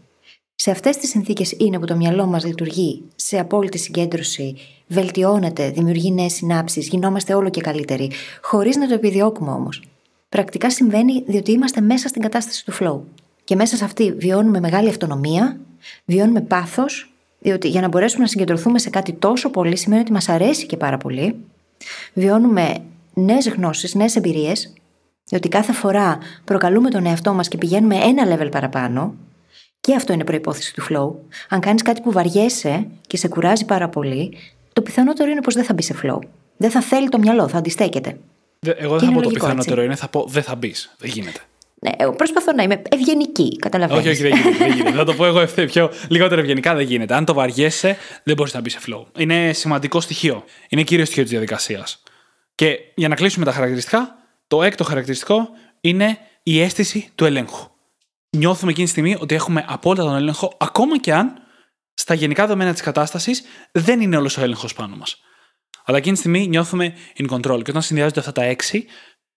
[0.59, 4.55] Σε αυτές τις συνθήκες είναι που το μυαλό μας λειτουργεί σε απόλυτη συγκέντρωση,
[4.87, 9.83] βελτιώνεται, δημιουργεί νέες συνάψεις, γινόμαστε όλο και καλύτεροι, χωρίς να το επιδιώκουμε όμως.
[10.29, 12.99] Πρακτικά συμβαίνει διότι είμαστε μέσα στην κατάσταση του flow.
[13.43, 15.59] Και μέσα σε αυτή βιώνουμε μεγάλη αυτονομία,
[16.05, 20.29] βιώνουμε πάθος, διότι για να μπορέσουμε να συγκεντρωθούμε σε κάτι τόσο πολύ σημαίνει ότι μας
[20.29, 21.35] αρέσει και πάρα πολύ,
[22.13, 22.77] Βιώνουμε
[23.13, 24.73] νέες γνώσεις, νέες εμπειρίες,
[25.25, 29.13] διότι κάθε φορά προκαλούμε τον εαυτό μας και πηγαίνουμε ένα level παραπάνω.
[29.88, 31.28] Και αυτό είναι προπόθεση του flow.
[31.50, 34.38] Αν κάνεις κάτι που βαριέσαι και σε κουράζει πάρα πολύ,
[34.73, 36.19] το πιθανότερο είναι πως δεν θα μπει σε flow.
[36.58, 38.17] Δεν θα θέλει το μυαλό, θα αντιστέκεται.
[38.60, 40.95] Εγώ δεν θα πω το πιθανότερο είναι, θα πω δεν θα μπεις.
[40.97, 41.39] Δεν γίνεται.
[41.80, 44.00] Ναι, εγώ προσπαθώ να είμαι ευγενική, καταλαβαίνω.
[44.00, 44.58] Όχι, όχι, δεν γίνεται.
[44.58, 44.97] Δεν γίνεται.
[44.97, 47.13] θα το πω εγώ πιο λιγότερο ευγενικά, δεν γίνεται.
[47.13, 49.04] Αν το βαριέσαι, δεν μπορείς να μπεις σε flow.
[49.17, 50.43] Είναι σημαντικό στοιχείο.
[50.69, 52.04] Είναι κύριο στοιχείο της διαδικασίας.
[52.56, 54.15] Και για να κλείσουμε τα χαρακτηριστικά,
[54.47, 55.50] το έκτο χαρακτηριστικό
[55.82, 57.76] είναι η αίσθηση του ελέγχου.
[58.29, 61.33] Νιώθουμε εκείνη τη στιγμή ότι έχουμε απόλυτα τον έλεγχο, ακόμα και αν
[61.93, 65.21] στα γενικά δεδομένα της κατάστασης δεν είναι όλος ο έλεγχος πάνω μας.
[65.85, 67.63] Αλλά εκείνη τη στιγμή νιώθουμε in control.
[67.63, 68.85] Και όταν συνδυάζονται αυτά τα έξι,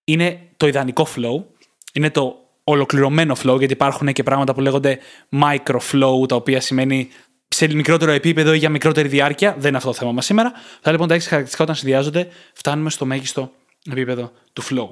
[0.04, 1.44] είναι το ιδανικό flow
[1.92, 4.98] είναι το ολοκληρωμένο flow, γιατί υπάρχουν και πράγματα που λέγονται
[5.32, 7.08] micro flow, τα οποία σημαίνει
[7.48, 9.54] σε μικρότερο επίπεδο ή για μικρότερη διάρκεια.
[9.58, 10.52] Δεν είναι αυτό το θέμα μας σήμερα.
[10.80, 13.52] Θα λοιπόν τα έξι χαρακτηριστικά όταν συνδυάζονται, φτάνουμε στο μέγιστο
[13.90, 14.88] επίπεδο του flow.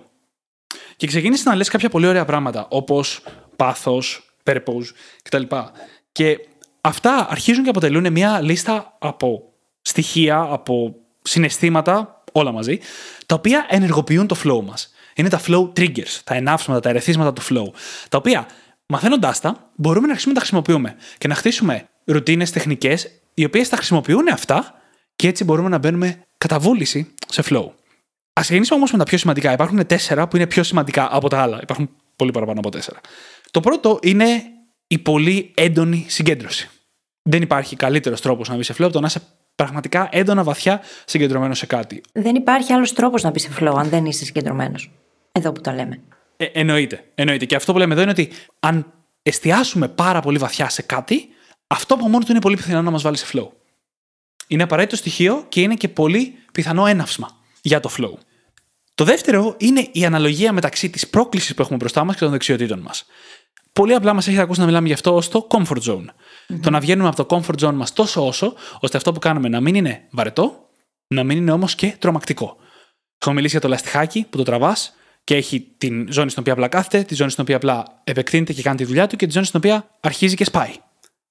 [0.96, 3.22] Και ξεκίνησε να λες κάποια πολύ ωραία πράγματα, όπως
[3.58, 4.86] πάθος, purpose
[5.22, 5.42] κτλ.
[6.12, 6.38] Και
[6.80, 12.78] αυτά αρχίζουν και αποτελούν μια λίστα από στοιχεία, από συναισθήματα, όλα μαζί,
[13.26, 17.42] τα οποία ενεργοποιούν το flow μας είναι τα flow triggers, τα ενάψματα, τα ερεθίσματα του
[17.42, 17.78] flow.
[18.08, 18.46] Τα οποία
[18.86, 23.68] μαθαίνοντάς τα, μπορούμε να αρχίσουμε να τα χρησιμοποιούμε και να χτίσουμε ρουτίνες τεχνικές, οι οποίες
[23.68, 24.82] τα χρησιμοποιούν αυτά
[25.16, 27.66] και έτσι μπορούμε να μπαίνουμε κατά βούληση σε flow.
[28.32, 29.52] Α ξεκινήσουμε όμως με τα πιο σημαντικά.
[29.52, 31.58] Υπάρχουν τέσσερα που είναι πιο σημαντικά από τα άλλα.
[31.62, 33.00] Υπάρχουν πολύ παραπάνω από τέσσερα.
[33.50, 34.42] Το πρώτο είναι
[34.86, 36.70] η πολύ έντονη συγκέντρωση.
[37.22, 39.22] Δεν υπάρχει καλύτερος τρόπος να μπεις σε flow από το να είσαι
[39.54, 42.00] πραγματικά έντονα βαθιά συγκεντρωμένος σε κάτι.
[42.12, 44.90] Δεν υπάρχει άλλος τρόπος να μπεις σε flow αν δεν είσαι συγκεντρωμένος.
[45.32, 46.00] Εδώ που το λέμε.
[46.36, 47.44] Ε, εννοείται, εννοείται.
[47.44, 48.30] Και αυτό που λέμε εδώ είναι ότι
[48.60, 51.28] αν εστιάσουμε πάρα πολύ βαθιά σε κάτι,
[51.66, 53.48] αυτό από μόνο του είναι πολύ πιθανό να μας βάλει σε flow.
[54.46, 58.12] Είναι απαραίτητο στοιχείο και είναι και πολύ πιθανό έναυσμα για το flow.
[58.94, 62.78] Το δεύτερο είναι η αναλογία μεταξύ της πρόκλησης που έχουμε μπροστά μας και των δεξιοτήτων
[62.78, 63.04] μας.
[63.72, 66.04] Πολύ απλά μας έχετε ακούσει να μιλάμε γι' αυτό ως το comfort zone.
[66.62, 69.60] Το να βγαίνουμε από το comfort zone μας τόσο όσο, ώστε αυτό που κάνουμε να
[69.60, 70.68] μην είναι βαρετό,
[71.06, 72.56] να μην είναι όμως και τρομακτικό.
[73.18, 74.92] Έχω μιλήσει για το λαστιχάκι που το τραβάς
[75.24, 78.62] και έχει την ζώνη στην οποία απλά κάθεται, τη ζώνη στην οποία απλά επεκτείνεται και
[78.62, 80.72] κάνει τη δουλειά του και τη ζώνη στην οποία αρχίζει και σπάει.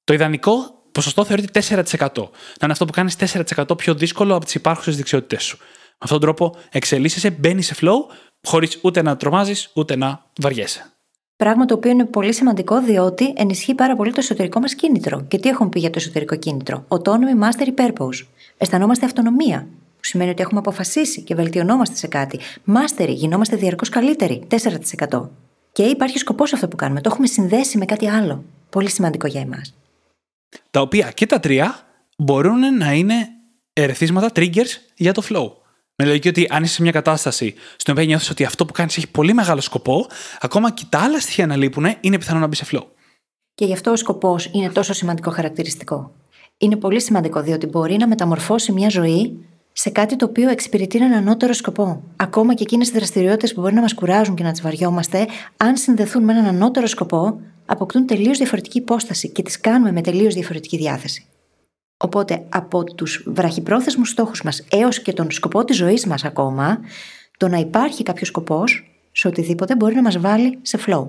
[0.04, 1.84] Το ιδανικό ποσοστό θεωρείται 4%.
[2.16, 3.16] Να είναι αυτό που κάνεις
[3.56, 5.58] 4% πιο δύσκολο από τις υπάρχουσες δεξιότητές σου.
[5.60, 7.98] Με αυτόν τον τρόπο εξελίσσεσαι, μπαίνεις σε flow,
[8.44, 10.97] χωρίς ούτε να τρομάζεις ούτε να βαριέσαι.
[11.38, 15.22] Πράγμα το οποίο είναι πολύ σημαντικό διότι ενισχύει πάρα πολύ το εσωτερικό μας κίνητρο.
[15.28, 18.26] Και τι έχουμε πει για το εσωτερικό κίνητρο; Autonomy Mastery Purpose.
[18.58, 19.68] Αισθανόμαστε αυτονομία.
[19.96, 22.40] Που σημαίνει ότι έχουμε αποφασίσει και βελτιωνόμαστε σε κάτι.
[22.68, 24.48] Mastery, γινόμαστε διαρκώς καλύτεροι.
[25.10, 25.30] 4%.
[25.72, 27.02] Και υπάρχει σκοπός αυτό που κάνουμε.
[27.02, 28.44] Το έχουμε συνδέσει με κάτι άλλο.
[28.70, 29.74] Πολύ σημαντικό για εμάς.
[30.72, 31.80] Τα οποία και τα τρία
[32.18, 33.28] μπορούν να είναι
[33.74, 35.67] ερεθίσματα, triggers για το flow.
[36.00, 38.98] Με λογική ότι αν είσαι σε μια κατάσταση στην οποία νιώθεις ότι αυτό που κάνεις
[38.98, 40.06] έχει πολύ μεγάλο σκοπό,
[40.40, 42.84] ακόμα και τα άλλα στοιχεία να λείπουν, είναι πιθανό να μπεις σε flow.
[43.56, 46.12] Και γι' αυτό ο σκοπός είναι τόσο σημαντικό χαρακτηριστικό.
[46.58, 51.14] Είναι πολύ σημαντικό διότι μπορεί να μεταμορφώσει μια ζωή σε κάτι το οποίο εξυπηρετεί έναν
[51.14, 52.04] ανώτερο σκοπό.
[52.16, 55.78] Ακόμα και εκείνες οι δραστηριότητες που μπορεί να μας κουράζουν και να τις βαριόμαστε, αν
[55.78, 60.78] συνδεθούν με έναν ανώτερο σκοπό, αποκτούν τελείως διαφορετική υπόσταση και τις κάνουμε με τελείως διαφορετική
[60.78, 61.26] διάθεση.
[61.98, 66.80] Οπότε από τους βραχυπρόθεσμους στόχους μας έως και τον σκοπό της ζωής μας ακόμα,
[67.38, 71.08] το να υπάρχει κάποιος σκοπός σε οτιδήποτε μπορεί να μας βάλει σε flow.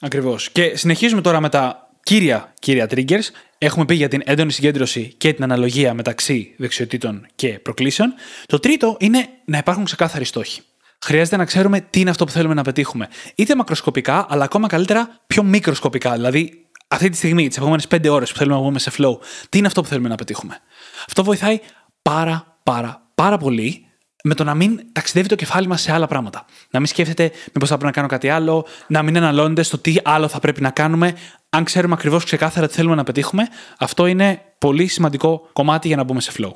[0.00, 0.50] Ακριβώς.
[0.50, 3.30] Και συνεχίζουμε τώρα με τα κύρια, κύρια triggers.
[3.58, 8.14] Έχουμε πει για την έντονη συγκέντρωση και την αναλογία μεταξύ δεξιοτήτων και προκλήσεων.
[8.46, 10.62] Το τρίτο είναι να υπάρχουν ξεκάθαροι στόχοι.
[11.04, 13.08] Χρειάζεται να ξέρουμε τι είναι αυτό που θέλουμε να πετύχουμε.
[13.34, 16.12] Είτε μακροσκοπικά, αλλά ακόμα καλύτερα πιο μικροσκοπικά.
[16.12, 19.58] Δηλαδή, αυτή τη στιγμή, τις επόμενες 5 ώρες που θέλουμε να βγούμε σε flow, τι
[19.58, 20.60] είναι αυτό που θέλουμε να πετύχουμε;
[21.06, 21.60] Αυτό βοηθάει
[22.02, 23.84] πάρα, πάρα, πάρα πολύ
[24.22, 26.44] με το να μην ταξιδεύει το κεφάλι μας σε άλλα πράγματα.
[26.70, 29.96] Να μην σκέφτεται μήπως θα πρέπει να κάνω κάτι άλλο, να μην αναλώνεται στο τι
[30.04, 31.16] άλλο θα πρέπει να κάνουμε.
[31.50, 33.48] Αν ξέρουμε ακριβώς ξεκάθαρα τι θέλουμε να πετύχουμε,
[33.78, 36.52] αυτό είναι πολύ σημαντικό κομμάτι για να μπούμε σε flow.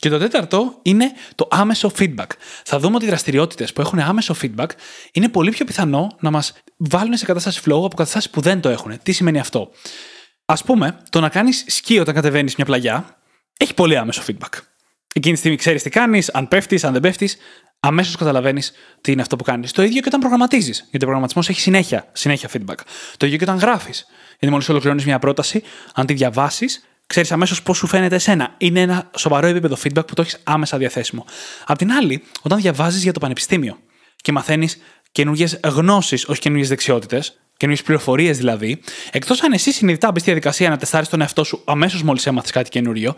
[0.00, 2.26] Και το τέταρτο είναι το άμεσο feedback.
[2.64, 4.68] Θα δούμε ότι οι δραστηριότητες που έχουν άμεσο feedback
[5.12, 8.68] είναι πολύ πιο πιθανό να μας βάλουν σε κατάσταση flow από καταστάσεις που δεν το
[8.68, 8.98] έχουν.
[9.02, 9.70] Τι σημαίνει αυτό;
[10.44, 13.18] Α πούμε, το να κάνεις σκι όταν κατεβαίνεις μια πλαγιά
[13.56, 14.58] έχει πολύ άμεσο feedback.
[15.14, 17.36] Εκείνη τη στιγμή ξέρεις τι κάνεις, αν πέφτεις, αν δεν πέφτεις,
[17.80, 19.72] αμέσως καταλαβαίνεις τι είναι αυτό που κάνεις.
[19.72, 20.78] Το ίδιο και όταν προγραμματίζεις.
[20.78, 22.78] Γιατί ο προγραμματισμός έχει συνέχεια, συνέχεια feedback.
[23.16, 24.06] Το ίδιο και όταν γράφεις.
[24.28, 25.62] Γιατί μόλις ολοκληρώνεις μια πρόταση,
[25.94, 28.54] αν τη διαβάσεις, ξέρεις αμέσως πώς σου φαίνεται εσένα.
[28.58, 31.24] Είναι ένα σοβαρό επίπεδο feedback που το έχεις άμεσα διαθέσιμο.
[31.66, 33.78] Απ' την άλλη, όταν διαβάζεις για το πανεπιστήμιο
[34.16, 34.78] και μαθαίνεις
[35.12, 40.70] καινούργιες γνώσεις, όχι καινούργιες δεξιότητες, καινούργιες πληροφορίες δηλαδή, εκτός αν εσύ συνειδητά μπεις στη διαδικασία
[40.70, 43.14] να τεστάρεις τον εαυτό σου αμέσως μόλις έμαθες κάτι καινούριο,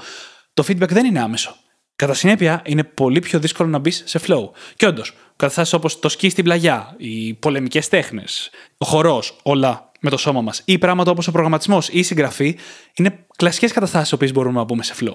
[0.55, 1.57] το feedback δεν είναι άμεσο.
[1.96, 4.50] Κατά συνέπεια, είναι πολύ πιο δύσκολο να μπεις σε flow.
[4.76, 10.11] Και όντως, καταστάσεις όπως το σκι στην πλαγιά, οι πολεμικές τέχνες, ο χορός, όλα με
[10.11, 12.59] το σώμα μας, ή πράγματα όπως ο προγραμματισμός ή η συγγραφή,
[12.94, 15.14] είναι κλασικές καταστάσεις οποίες μπορούμε να μπούμε σε flow.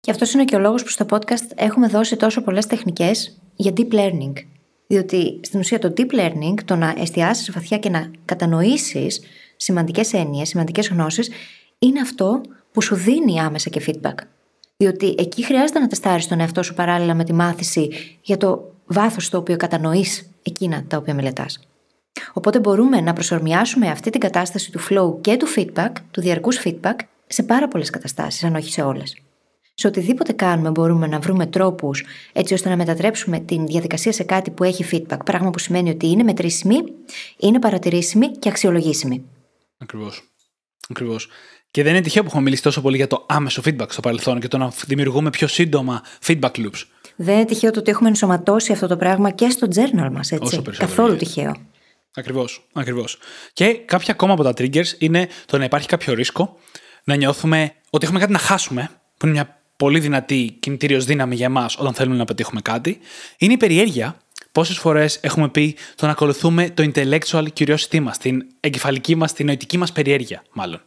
[0.00, 3.72] Και αυτός είναι και ο λόγος που στο podcast έχουμε δώσει τόσο πολλές τεχνικές για
[3.76, 4.32] deep learning.
[4.86, 9.20] Διότι στην ουσία το deep learning, το να εστιάσεις βαθιά και να κατανοήσεις
[9.56, 11.30] σημαντικές έννοιες, σημαντικές γνώσεις,
[11.78, 12.40] είναι αυτό
[12.72, 14.14] που σου δίνει άμεσα και feedback.
[14.76, 17.90] Διότι εκεί χρειάζεται να τεστάρεις τον εαυτό σου παράλληλα με τη μάθηση
[18.22, 21.58] για το βάθος το οποίο κατανοείς εκείνα τα οποία μελετάς.
[22.32, 26.94] Οπότε μπορούμε να προσωρμιάσουμε αυτή την κατάσταση του flow και του feedback, του διαρκούς feedback,
[27.32, 29.16] σε πάρα πολλές καταστάσεις, αν όχι σε όλες.
[29.74, 34.50] Σε οτιδήποτε κάνουμε μπορούμε να βρούμε τρόπους έτσι ώστε να μετατρέψουμε την διαδικασία σε κάτι
[34.50, 35.18] που έχει feedback.
[35.24, 36.82] Πράγμα που σημαίνει ότι είναι μετρήσιμη,
[37.36, 39.24] είναι παρατηρήσιμη και αξιολογήσιμη.
[39.78, 40.22] Ακριβώς.
[40.88, 41.28] Ακριβώς.
[41.70, 44.40] Και δεν είναι τυχαίο που έχουμε μιλήσει τόσο πολύ για το άμεσο feedback στο παρελθόν
[44.40, 46.82] και το να δημιουργούμε πιο σύντομα feedback loops.
[47.16, 50.62] Δεν είναι τυχαίο το ότι έχουμε ενσωματώσει αυτό το πράγμα και στο journal μας, έτσι.
[50.78, 51.56] Καθόλου τυχαίο.
[52.14, 52.68] Ακριβώς.
[52.72, 53.18] Ακριβώς.
[53.52, 56.56] Και κάποια ακόμα από τα triggers είναι το να υπάρχει κάποιο ρίσκο,
[57.04, 61.46] να νιώθουμε ότι έχουμε κάτι να χάσουμε, που είναι μια πολύ δυνατή κινητήριος δύναμη για
[61.46, 62.98] εμάς όταν θέλουμε να πετύχουμε κάτι.
[63.38, 64.16] Είναι η περιέργεια.
[64.52, 69.46] Πόσες φορές έχουμε πει το να ακολουθούμε το intellectual curiosity μας, την εγκεφαλική μας, την
[69.46, 70.82] νοητική μας περιέργεια, μάλλον.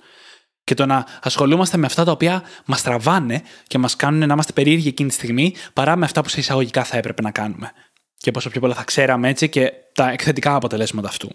[0.63, 4.51] Και το να ασχολούμαστε με αυτά τα οποία μας τραβάνε και μας κάνουν να είμαστε
[4.51, 7.71] περίεργοι εκείνη τη στιγμή, παρά με αυτά που σε εισαγωγικά θα έπρεπε να κάνουμε.
[8.17, 11.29] Και πόσο πιο πολλά θα ξέραμε έτσι και τα εκθετικά αποτελέσματα αυτού.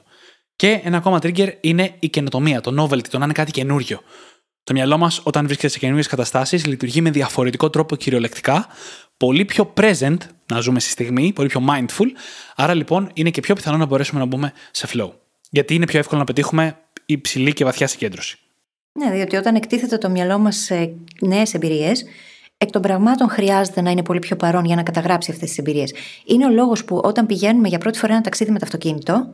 [0.57, 4.01] Και ένα ακόμα trigger είναι η καινοτομία, το novelty, το να είναι κάτι καινούριο.
[4.69, 8.67] Το μυαλό μας, όταν βρίσκεται σε καινούριες καταστάσεις, λειτουργεί με διαφορετικό τρόπο κυριολεκτικά,
[9.17, 12.07] πολύ πιο present, να ζούμε στη στιγμή, πολύ πιο mindful.
[12.57, 15.11] Άρα λοιπόν είναι και πιο πιθανό να μπορέσουμε να μπούμε σε flow.
[15.51, 16.77] Γιατί είναι πιο εύκολο να πετύχουμε
[17.07, 18.39] υψηλή και βαθιά συγκέντρωση.
[18.93, 22.05] Ναι, διότι όταν εκτίθεται το μυαλό μας σε νέες εμπειρίες,
[22.59, 25.93] εκ των πραγμάτων χρειάζεται να είναι πολύ πιο παρόν για να καταγράψει αυτές τις εμπειρίες.
[26.25, 29.27] Είναι ο λόγος που όταν πηγαίνουμε για πρώτη φορά ένα ταξίδι με το αυτοκίνητο,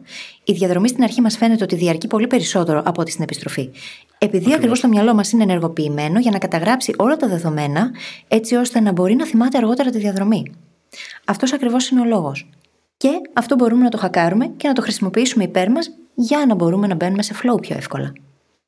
[0.45, 3.71] η διαδρομή στην αρχή μας φαίνεται ότι διαρκεί πολύ περισσότερο από ό,τι στην επιστροφή.
[4.19, 7.91] Επειδή ακριβώς το μυαλό μας είναι ενεργοποιημένο για να καταγράψει όλα τα δεδομένα,
[8.29, 10.53] έτσι ώστε να μπορεί να θυμάται αργότερα τη διαδρομή.
[11.25, 12.51] Αυτός ακριβώς είναι ο λόγος.
[12.97, 16.87] Και αυτό μπορούμε να το χακάρουμε και να το χρησιμοποιήσουμε υπέρ μας για να μπορούμε
[16.87, 18.13] να μπαίνουμε σε flow πιο εύκολα.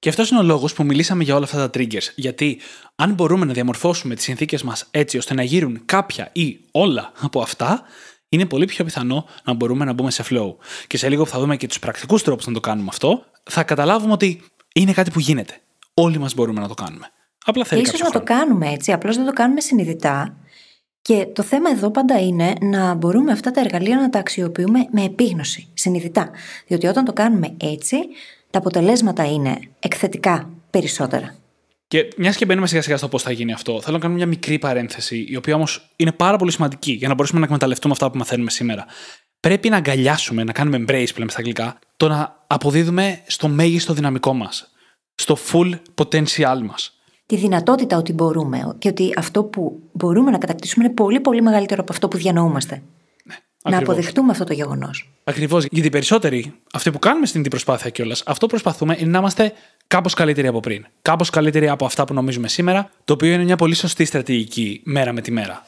[0.06, 2.12] Και αυτός είναι ο λόγος που μιλήσαμε για όλα αυτά τα triggers.
[2.14, 2.60] Γιατί
[2.94, 7.40] αν μπορούμε να διαμορφώσουμε τις συνθήκες μας έτσι ώστε να γύρουν κάποια ή όλα από
[7.40, 7.82] αυτά,
[8.28, 10.54] είναι πολύ πιο πιθανό να μπορούμε να μπούμε σε flow.
[10.86, 13.62] Και σε λίγο που θα δούμε και τους πρακτικούς τρόπους να το κάνουμε αυτό, θα
[13.62, 14.42] καταλάβουμε ότι
[14.74, 15.60] είναι κάτι που γίνεται.
[15.94, 17.10] Όλοι μας μπορούμε να το κάνουμε.
[17.44, 20.36] Απλά θέλει ίσως να το κάνουμε έτσι, απλώς δεν το κάνουμε συνειδητά.
[21.02, 25.04] Και το θέμα εδώ πάντα είναι να μπορούμε αυτά τα εργαλεία να τα αξιοποιούμε με
[25.04, 26.30] επίγνωση, συνειδητά.
[26.66, 27.96] Διότι όταν το κάνουμε έτσι,
[28.56, 31.34] τα αποτελέσματα είναι εκθετικά περισσότερα.
[31.88, 34.26] Και μιας και μπαίνουμε σιγά σιγά στο πώς θα γίνει αυτό, θέλω να κάνω μια
[34.26, 38.10] μικρή παρένθεση, η οποία όμως είναι πάρα πολύ σημαντική για να μπορέσουμε να εκμεταλλευτούμε αυτά
[38.10, 38.86] που μαθαίνουμε σήμερα.
[39.40, 43.92] Πρέπει να αγκαλιάσουμε, να κάνουμε embrace που λέμε στα αγγλικά, το να αποδίδουμε στο μέγιστο
[43.92, 44.72] δυναμικό μας.
[45.14, 46.98] Στο full potential μας.
[47.26, 51.82] Τη δυνατότητα ότι μπορούμε και ότι αυτό που μπορούμε να κατακτήσουμε είναι πολύ πολύ μεγαλύτερο
[51.82, 52.82] από αυτό που διανοούμαστε.
[53.70, 55.10] Να αποδεχτούμε αυτό το γεγονός.
[55.24, 55.64] Ακριβώς.
[55.70, 59.52] Γιατί οι περισσότεροι, αυτοί που κάνουμε στην προσπάθεια κιόλας, αυτό που προσπαθούμε είναι να είμαστε
[59.86, 60.86] κάπως καλύτεροι από πριν.
[61.02, 65.12] Κάπως καλύτεροι από αυτά που νομίζουμε σήμερα, το οποίο είναι μια πολύ σωστή στρατηγική μέρα
[65.12, 65.66] με τη μέρα.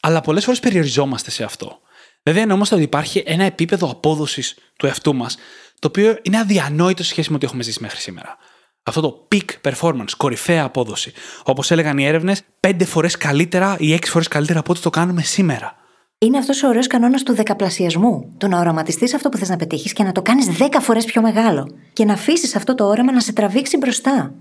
[0.00, 1.80] Αλλά πολλές φορές περιοριζόμαστε σε αυτό.
[2.22, 5.36] Βέβαια, εννοούμαστε ότι υπάρχει ένα επίπεδο απόδοσης του εαυτού μας,
[5.78, 8.36] το οποίο είναι αδιανόητο σε σχέση με ό,τι έχουμε ζήσει μέχρι σήμερα.
[8.82, 11.12] Αυτό το peak performance, κορυφαία απόδοση.
[11.42, 15.22] Όπως έλεγαν οι έρευνες, πέντε φορές καλύτερα ή έξι φορές καλύτερα από ό,τι το κάνουμε
[15.22, 15.79] σήμερα.
[16.22, 18.32] Είναι αυτός ο ωραίος κανόνας του δεκαπλασιασμού.
[18.36, 21.22] Το να οραματιστείς αυτό που θες να πετύχεις και να το κάνεις δέκα φορές πιο
[21.22, 21.70] μεγάλο.
[21.92, 24.34] Και να αφήσεις αυτό το όραμα να σε τραβήξει μπροστά.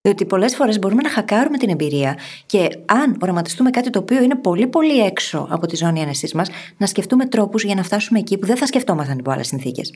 [0.00, 4.34] Διότι πολλές φορές μπορούμε να χακάρουμε την εμπειρία και αν οραματιστούμε κάτι το οποίο είναι
[4.34, 8.38] πολύ πολύ έξω από τη ζώνη άνεσή μας, να σκεφτούμε τρόπους για να φτάσουμε εκεί
[8.38, 9.94] που δεν θα σκεφτόμασταν υπό άλλες συνθήκες.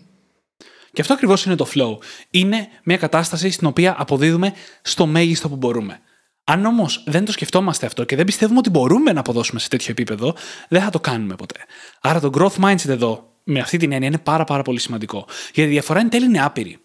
[0.92, 1.98] Και αυτό ακριβώς είναι το flow.
[2.30, 6.00] Είναι μια κατάσταση στην οποία αποδίδουμε στο μέγιστο που μπορούμε.
[6.48, 9.86] Αν όμως δεν το σκεφτόμαστε αυτό και δεν πιστεύουμε ότι μπορούμε να αποδώσουμε σε τέτοιο
[9.90, 10.34] επίπεδο,
[10.68, 11.58] δεν θα το κάνουμε ποτέ.
[12.00, 15.26] Άρα το growth mindset εδώ, με αυτή την έννοια, είναι πάρα, πάρα πολύ σημαντικό.
[15.54, 16.78] Γιατί η διαφορά εν τέλει είναι άπειρη.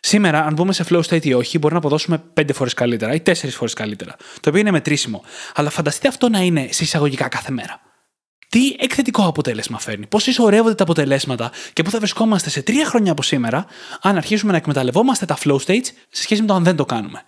[0.00, 3.22] Σήμερα, αν μπούμε σε flow state ή όχι, μπορεί να αποδώσουμε 5 φορές καλύτερα ή
[3.26, 4.16] 4 φορές καλύτερα.
[4.40, 5.24] Το οποίο είναι μετρήσιμο.
[5.54, 7.80] Αλλά φανταστείτε αυτό να είναι σε εισαγωγικά κάθε μέρα.
[8.48, 13.12] Τι εκθετικό αποτέλεσμα φέρνει, πώς ισορρεύονται τα αποτελέσματα και πού θα βρισκόμαστε σε τρία χρόνια
[13.12, 13.66] από σήμερα,
[14.00, 17.22] αν αρχίσουμε να εκμεταλλευόμαστε τα flow states σε σχέση με το αν δεν το κάνουμε.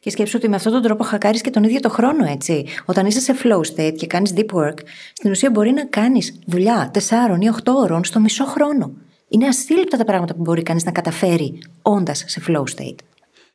[0.00, 2.66] Και σκέψου ότι με αυτόν τον τρόπο χακάρεις και τον ίδιο το χρόνο, έτσι.
[2.84, 4.78] Όταν είσαι σε flow state και κάνεις deep work,
[5.12, 6.98] στην ουσία μπορεί να κάνεις δουλειά 4
[7.40, 8.92] ή 8 ώρων στο μισό χρόνο.
[9.28, 12.96] Είναι ασύλληπτα τα πράγματα που μπορεί κανείς να καταφέρει όντας σε flow state.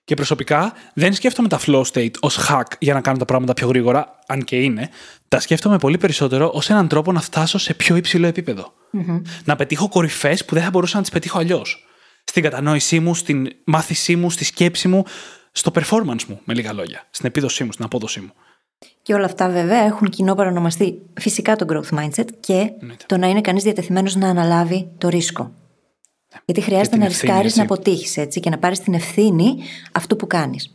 [0.05, 3.67] Και προσωπικά δεν σκέφτομαι τα flow state ως hack για να κάνω τα πράγματα πιο
[3.67, 4.89] γρήγορα, αν και είναι.
[5.27, 8.31] Τα σκέφτομαι πολύ περισσότερο ως έναν τρόπο να φτάσω σε πιο υψηλό
[9.43, 11.87] Να πετύχω κορυφές που δεν θα μπορούσα να τις πετύχω αλλιώς.
[12.23, 15.05] Στην κατανόησή μου, στην μάθησή μου, στη σκέψη μου,
[15.55, 17.07] στο performance μου, με λίγα λόγια.
[17.09, 18.33] Στην επίδοσή μου, στην απόδοσή μου.
[19.01, 22.71] Και όλα αυτά βέβαια έχουν κοινό παρονομαστή φυσικά το growth mindset και
[23.05, 25.43] το να είναι κανείς διατεθειμένος να αναλάβει το ρίσκο.
[25.43, 26.39] Ναι.
[26.45, 29.55] Γιατί χρειάζεται να ρισκάρεις να αποτύχεις έτσι και να πάρεις την ευθύνη
[29.91, 30.71] αυτού που κάνεις.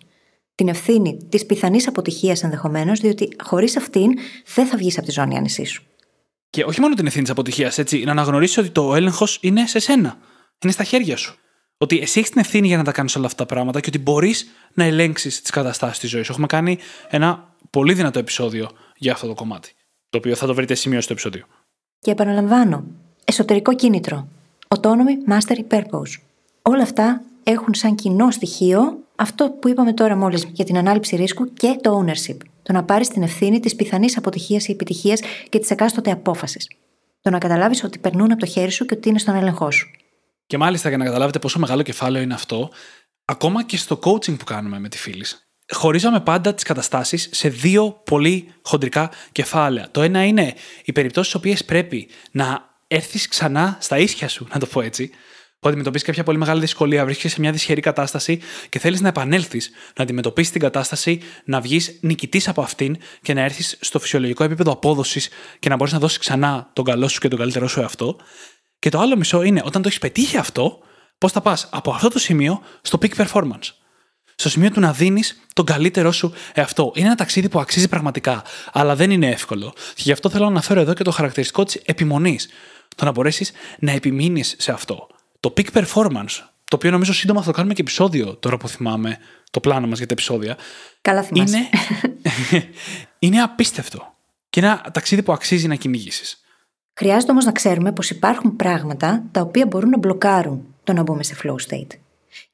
[0.54, 4.10] Την ευθύνη της πιθανής αποτυχίας ενδεχομένως, διότι χωρίς αυτήν
[4.54, 5.82] δεν θα βγεις από τη ζώνη άνεσής σου.
[6.50, 9.78] Και όχι μόνο την ευθύνη της αποτυχίας, έτσι, να αναγνωρίσεις ότι το έλεγχος είναι σε
[9.78, 10.18] σένα.
[10.62, 11.38] Είναι στα χέρια σου.
[11.78, 13.98] Ότι εσύ έχεις την ευθύνη για να τα κάνεις όλα αυτά τα πράγματα και ότι
[13.98, 16.32] μπορείς να ελέγξεις τις καταστάσεις της ζωής σου.
[16.32, 19.72] Έχουμε κάνει ένα πολύ δυνατό επεισόδιο για αυτό το κομμάτι.
[20.10, 21.44] Το οποίο θα το βρείτε σημείο στο επεισόδιο.
[21.98, 22.84] Και επαναλαμβάνω.
[23.24, 24.28] Εσωτερικό κίνητρο.
[24.68, 26.20] Autonomy Mastery Purpose.
[26.62, 31.52] Όλα αυτά έχουν σαν κοινό στοιχείο αυτό που είπαμε τώρα μόλις για την ανάληψη ρίσκου
[31.52, 32.36] και το ownership.
[32.62, 36.70] Το να πάρεις την ευθύνη της πιθανής αποτυχίας ή επιτυχίας και της εκάστοτε απόφασης.
[37.20, 39.90] Το να καταλάβεις ότι περνούν από το χέρι σου και ότι είναι στον έλεγχό σου.
[40.48, 42.70] Και μάλιστα για να καταλάβετε πόσο μεγάλο κεφάλαιο είναι αυτό,
[43.24, 45.24] ακόμα και στο coaching που κάνουμε με τη φίλη,
[45.72, 49.90] χωρίζαμε πάντα τις καταστάσεις σε δύο πολύ χοντρικά κεφάλαια.
[49.90, 54.58] Το ένα είναι οι περιπτώσεις στις οποίες πρέπει να έρθεις ξανά στα ίσια σου, να
[54.58, 55.10] το πω έτσι,
[55.60, 59.70] που αντιμετωπίζεις κάποια πολύ μεγάλη δυσκολία, βρίσκεσαι σε μια δυσχερή κατάσταση και θέλεις να επανέλθεις,
[59.96, 64.72] να αντιμετωπίσεις την κατάσταση, να βγεις νικητής από αυτήν και να έρθεις στο φυσιολογικό επίπεδο
[64.72, 68.16] απόδοσης και να μπορείς να δώσεις ξανά τον καλό σου και τον καλύτερό σου εαυτό.
[68.78, 70.78] Και το άλλο μισό είναι όταν το έχεις πετύχει αυτό,
[71.18, 73.72] πώς θα πας από αυτό το σημείο στο peak performance.
[74.34, 76.92] Στο σημείο του να δίνεις τον καλύτερό σου εαυτό.
[76.94, 79.72] Είναι ένα ταξίδι που αξίζει πραγματικά, αλλά δεν είναι εύκολο.
[79.94, 82.48] Και γι' αυτό θέλω να αναφέρω εδώ και το χαρακτηριστικό της επιμονής.
[82.96, 85.06] Το να μπορέσεις να επιμείνεις σε αυτό.
[85.40, 89.18] Το peak performance, το οποίο νομίζω σύντομα θα το κάνουμε και επεισόδιο τώρα που θυμάμαι
[89.50, 90.56] το πλάνο μας για τα επεισόδια.
[91.00, 91.56] Καλά θυμάσαι.
[91.56, 91.68] Είναι,
[93.18, 94.14] είναι απίστευτο.
[94.50, 96.42] Και ένα ταξίδι που αξίζει να κυνηγήσεις.
[96.98, 101.22] Χρειάζεται όμως να ξέρουμε πως υπάρχουν πράγματα τα οποία μπορούν να μπλοκάρουν το να μπούμε
[101.22, 101.98] σε flow state.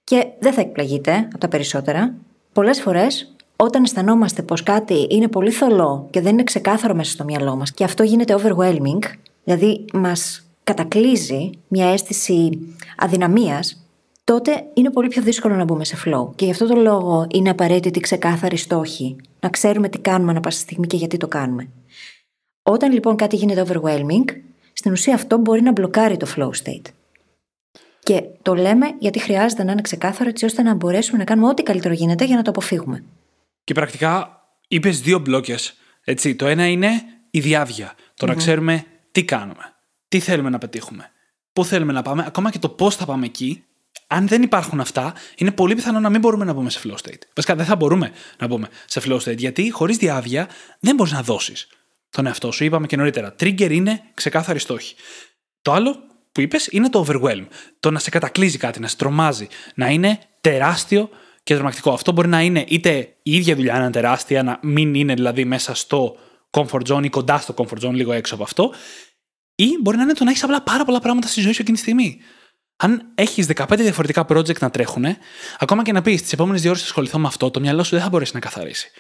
[0.04, 2.14] Και δεν θα εκπλαγείτε από τα περισσότερα.
[2.52, 7.24] Πολλές φορές, όταν αισθανόμαστε πως κάτι είναι πολύ θολό και δεν είναι ξεκάθαρο μέσα στο
[7.24, 9.02] μυαλό μας και αυτό γίνεται overwhelming,
[9.44, 12.59] δηλαδή μας κατακλείζει μια αίσθηση
[12.96, 13.87] αδυναμίας,
[14.24, 16.28] τότε είναι πολύ πιο δύσκολο να μπούμε σε flow.
[16.35, 19.16] Και γι' αυτό το λόγο είναι απαραίτητη ξεκάθαρη στόχη.
[19.40, 21.68] Να ξέρουμε τι κάνουμε ανά πάσα στιγμή και γιατί το κάνουμε.
[22.66, 24.24] Όταν λοιπόν κάτι γίνεται overwhelming,
[24.72, 26.92] στην ουσία αυτό μπορεί να μπλοκάρει το flow state.
[27.98, 31.62] Και το λέμε γιατί χρειάζεται να είναι ξεκάθαρο έτσι ώστε να μπορέσουμε να κάνουμε ό,τι
[31.62, 33.05] καλύτερο γίνεται για να το αποφύγουμε.
[33.64, 35.74] Και πρακτικά είπες δύο μπλόκες.
[36.37, 36.90] Το ένα είναι
[37.31, 37.94] η διάβια.
[38.14, 39.74] Το να ξέρουμε τι κάνουμε
[40.14, 41.11] τι θέλουμε να πετύχουμε,
[41.53, 43.64] πού θέλουμε να πάμε, ακόμα και το πώς θα πάμε εκεί.
[44.07, 47.22] Αν δεν υπάρχουν αυτά, είναι πολύ πιθανό να μην μπορούμε να μπούμε σε flow state.
[47.35, 50.48] Βασικά δεν θα μπορούμε να μπούμε σε flow state, γιατί χωρίς διάβια
[50.81, 51.68] δεν μπορείς να δώσεις
[52.14, 52.64] τον εαυτό σου.
[52.64, 53.35] Είπαμε και νωρίτερα.
[53.40, 54.94] Trigger είναι ξεκάθαρη στόχη.
[55.62, 55.96] Το άλλο
[56.33, 57.46] που είπες είναι το overwhelm.
[57.81, 61.09] Το να σε κατακλείζει κάτι, να σε τρομάζει, να είναι τεράστιο
[61.42, 61.92] και τρομακτικό.
[61.92, 65.44] Αυτό μπορεί να είναι είτε η ίδια δουλειά να είναι τεράστια, να μην είναι δηλαδή
[65.44, 66.16] μέσα στο
[66.50, 68.72] comfort zone ή κοντά στο comfort zone, λίγο έξω από αυτό,
[69.55, 71.77] ή μπορεί να είναι το να έχεις απλά πάρα πολλά πράγματα στη ζωή σου εκείνη
[71.77, 72.20] τη στιγμή.
[72.77, 75.05] Αν έχεις 15 διαφορετικά project να τρέχουν,
[75.59, 77.90] ακόμα και να πεις τις επόμενες δύο ώρες θα ασχοληθώ με αυτό, το μυαλό σου
[77.90, 78.90] δεν θα μπορέσει να καθαρίσει.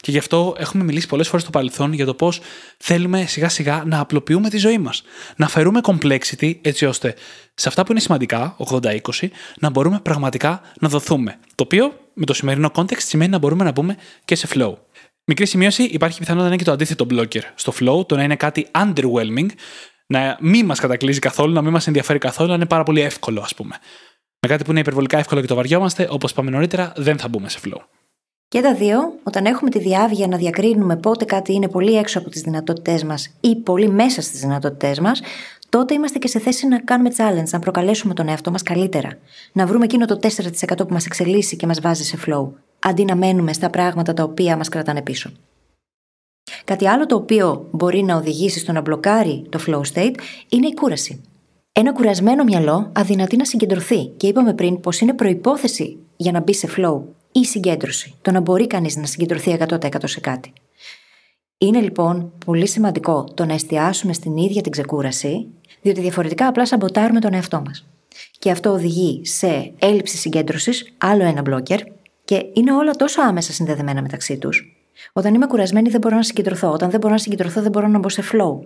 [0.00, 2.40] Και γι' αυτό έχουμε μιλήσει πολλές φορές στο παρελθόν για το πώς
[2.78, 5.02] θέλουμε σιγά σιγά να απλοποιούμε τη ζωή μας.
[5.36, 7.14] Να φερούμε complexity έτσι ώστε
[7.54, 8.98] σε αυτά που είναι σημαντικά, 80-20,
[9.58, 11.38] να μπορούμε πραγματικά να δοθούμε.
[11.54, 14.74] Το οποίο με το σημερινό context σημαίνει να μπορούμε να μπούμε και σε flow.
[15.24, 18.36] Μικρή σημείωση, υπάρχει πιθανότητα να είναι και το αντίθετο blocker στο flow, το να είναι
[18.36, 19.46] κάτι underwhelming,
[20.06, 23.40] να μην μας κατακλείζει καθόλου, να μην μας ενδιαφέρει καθόλου, να είναι πάρα πολύ εύκολο,
[23.40, 23.76] ας πούμε.
[24.40, 27.48] Με κάτι που είναι υπερβολικά εύκολο και το βαριόμαστε, όπως είπαμε νωρίτερα, δεν θα μπούμε
[27.48, 27.80] σε flow.
[28.52, 32.30] Και τα δύο, όταν έχουμε τη διάβια να διακρίνουμε πότε κάτι είναι πολύ έξω από
[32.30, 35.20] τις δυνατότητές μας ή πολύ μέσα στις δυνατότητές μας,
[35.68, 39.08] τότε είμαστε και σε θέση να κάνουμε challenge, να προκαλέσουμε τον εαυτό μας καλύτερα.
[39.52, 43.16] Να βρούμε εκείνο το 4% που μας εξελίσσει και μας βάζει σε flow, αντί να
[43.16, 45.30] μένουμε στα πράγματα τα οποία μας κρατάνε πίσω.
[46.64, 50.14] Κάτι άλλο το οποίο μπορεί να οδηγήσει στο να μπλοκάρει το flow state
[50.48, 51.20] είναι η κούραση.
[51.72, 56.54] Ένα κουρασμένο μυαλό αδυνατεί να συγκεντρωθεί και είπαμε πριν πως είναι προπόθεση για να μπει
[56.54, 60.52] σε flow ή συγκέντρωση, το να μπορεί κανείς να συγκεντρωθεί 100% σε κάτι.
[61.58, 65.46] Είναι λοιπόν πολύ σημαντικό το να εστιάσουμε στην ίδια την ξεκούραση,
[65.82, 67.86] διότι διαφορετικά απλά σαμποτάρουμε τον εαυτό μας.
[68.38, 71.80] Και αυτό οδηγεί σε έλλειψη συγκέντρωσης, άλλο ένα μπλόκερ,
[72.24, 74.76] και είναι όλα τόσο άμεσα συνδεδεμένα μεταξύ τους,
[75.12, 76.70] όταν είμαι κουρασμένη δεν μπορώ να συγκεντρωθώ.
[76.70, 78.62] Όταν δεν μπορώ να συγκεντρωθώ δεν μπορώ να μπω σε flow.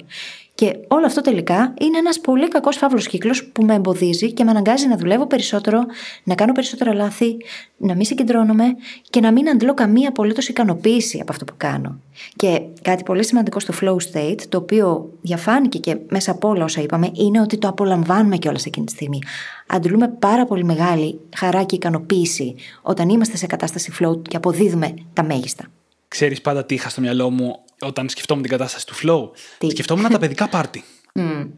[0.57, 4.51] Και όλο αυτό τελικά είναι ένας πολύ κακός φαύλος κύκλος που με εμποδίζει και με
[4.51, 5.85] αναγκάζει να δουλεύω περισσότερο,
[6.25, 7.37] να κάνω περισσότερα λάθη,
[7.77, 8.65] να μην συγκεντρώνομαι
[9.11, 12.01] και να μην αντλώ καμία απολύτως ικανοποίηση από αυτό που κάνω.
[12.37, 16.81] Και κάτι πολύ σημαντικό στο flow state, το οποίο διαφάνηκε και μέσα από όλα όσα
[16.81, 19.19] είπαμε, είναι ότι το απολαμβάνουμε κιόλας εκείνη τη στιγμή.
[19.67, 25.23] Αντλούμε πάρα πολύ μεγάλη χαρά και ικανοποίηση όταν είμαστε σε κατάσταση flow και αποδίδουμε τα
[25.23, 25.65] μέγιστα.
[26.09, 29.37] Ξέρεις πάντα τι είχα στο μυαλό μου όταν σκεφτόμουν την κατάσταση του flow.
[29.59, 30.85] Τι; Σκεφτόμουν τα παιδικά πάρτι.
[31.19, 31.49] Mm.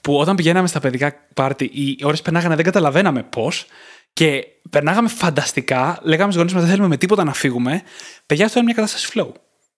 [0.00, 3.66] Που όταν πηγαίναμε στα παιδικά πάρτι, οι ώρες περνάγανε, δεν καταλαβαίναμε πώς.
[4.12, 7.82] Και περνάγαμε φανταστικά, λέγαμε στους γονείς μας: Δεν θέλουμε με τίποτα να φύγουμε.
[8.26, 9.32] Παιδιά, αυτό είναι μια κατάσταση flow.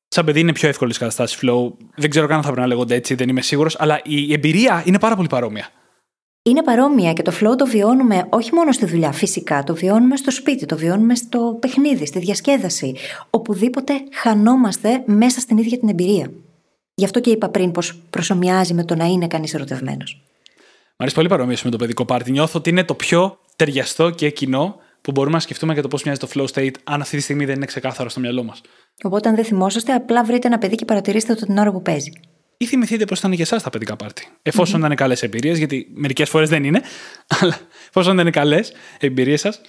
[0.09, 1.73] Σαν παιδί είναι πιο εύκολη κατάσταση flow.
[1.97, 3.77] Δεν ξέρω καν αν θα πρέπει να λέγονται έτσι, δεν είμαι σίγουρος.
[3.79, 5.69] Αλλά η εμπειρία είναι πάρα πολύ παρόμοια
[6.51, 10.31] είναι παρόμοια και το flow το βιώνουμε όχι μόνο στη δουλειά φυσικά, το βιώνουμε στο
[10.31, 12.95] σπίτι, το βιώνουμε στο παιχνίδι, στη διασκέδαση.
[13.31, 16.31] Οπουδήποτε χανόμαστε μέσα στην ίδια την εμπειρία.
[16.95, 20.23] Γι' αυτό και είπα πριν πως προσωμιάζει με το να είναι κανείς ερωτευμένος.
[20.91, 22.31] Μ' αρέσει πολύ παρόμοιο με το παιδικό πάρτι.
[22.31, 26.03] Νιώθω ότι είναι το πιο ταιριαστό και κοινό που μπορούμε να σκεφτούμε για το πώς
[26.03, 28.61] μοιάζει το flow state, αν αυτή τη στιγμή δεν είναι ξεκάθαρο στο μυαλό μας.
[29.03, 32.13] Οπότε, αν δεν θυμόσαστε, απλά βρείτε ένα παιδί και παρατηρήστε το την ώρα που παίζει
[32.57, 34.29] ή θυμηθείτε πώ ήταν για εσάς τα παιδικά πάρτι.
[34.43, 36.83] Εφόσον ήταν καλές εμπειρίες, γιατί μερικές φορές δεν είναι,
[37.41, 39.61] αλλά εφόσον δεν είναι καλές εμπειρίες σας.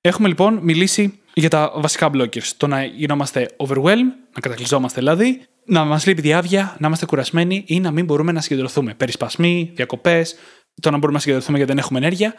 [0.00, 2.46] Έχουμε λοιπόν μιλήσει για τα βασικά blockers.
[2.56, 7.80] Το να γινόμαστε overwhelmed, να κατακλυζόμαστε δηλαδή, να μας λείπει διάβια, να είμαστε κουρασμένοι ή
[7.80, 8.94] να μην μπορούμε να συγκεντρωθούμε.
[8.94, 10.34] Περισπασμοί, διακοπές,
[10.80, 12.34] το να μπορούμε να συγκεντρωθούμε γιατί δεν έχουμε ενέργεια.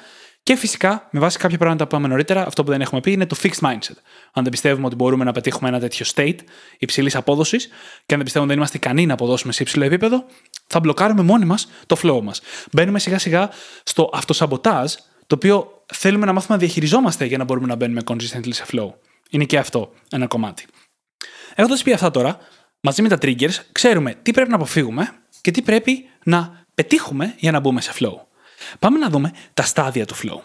[0.45, 3.25] Και φυσικά, με βάση κάποια πράγματα που είπαμε νωρίτερα, αυτό που δεν έχουμε πει είναι
[3.25, 3.97] το fixed mindset.
[4.33, 6.35] Αν δεν πιστεύουμε ότι μπορούμε να πετύχουμε ένα τέτοιο state
[6.77, 7.65] υψηλής απόδοσης
[8.05, 10.25] και αν δεν πιστεύουμε ότι δεν είμαστε ικανοί να αποδώσουμε σε υψηλό επίπεδο,
[10.67, 12.41] θα μπλοκάρουμε μόνοι μας το flow μας.
[12.71, 13.49] Μπαίνουμε σιγά σιγά
[13.83, 14.93] στο αυτοσαμποτάζ,
[15.27, 18.89] το οποίο θέλουμε να μάθουμε να διαχειριζόμαστε για να μπορούμε να μπαίνουμε consistently σε flow.
[19.29, 20.65] Είναι και αυτό ένα κομμάτι.
[21.55, 22.37] Έχοντας πει αυτά τώρα,
[22.79, 27.51] μαζί με τα triggers, ξέρουμε τι πρέπει να αποφύγουμε και τι πρέπει να πετύχουμε για
[27.51, 28.34] να μπούμε σε flow.
[28.79, 30.39] Πάμε να δούμε τα στάδια του flow.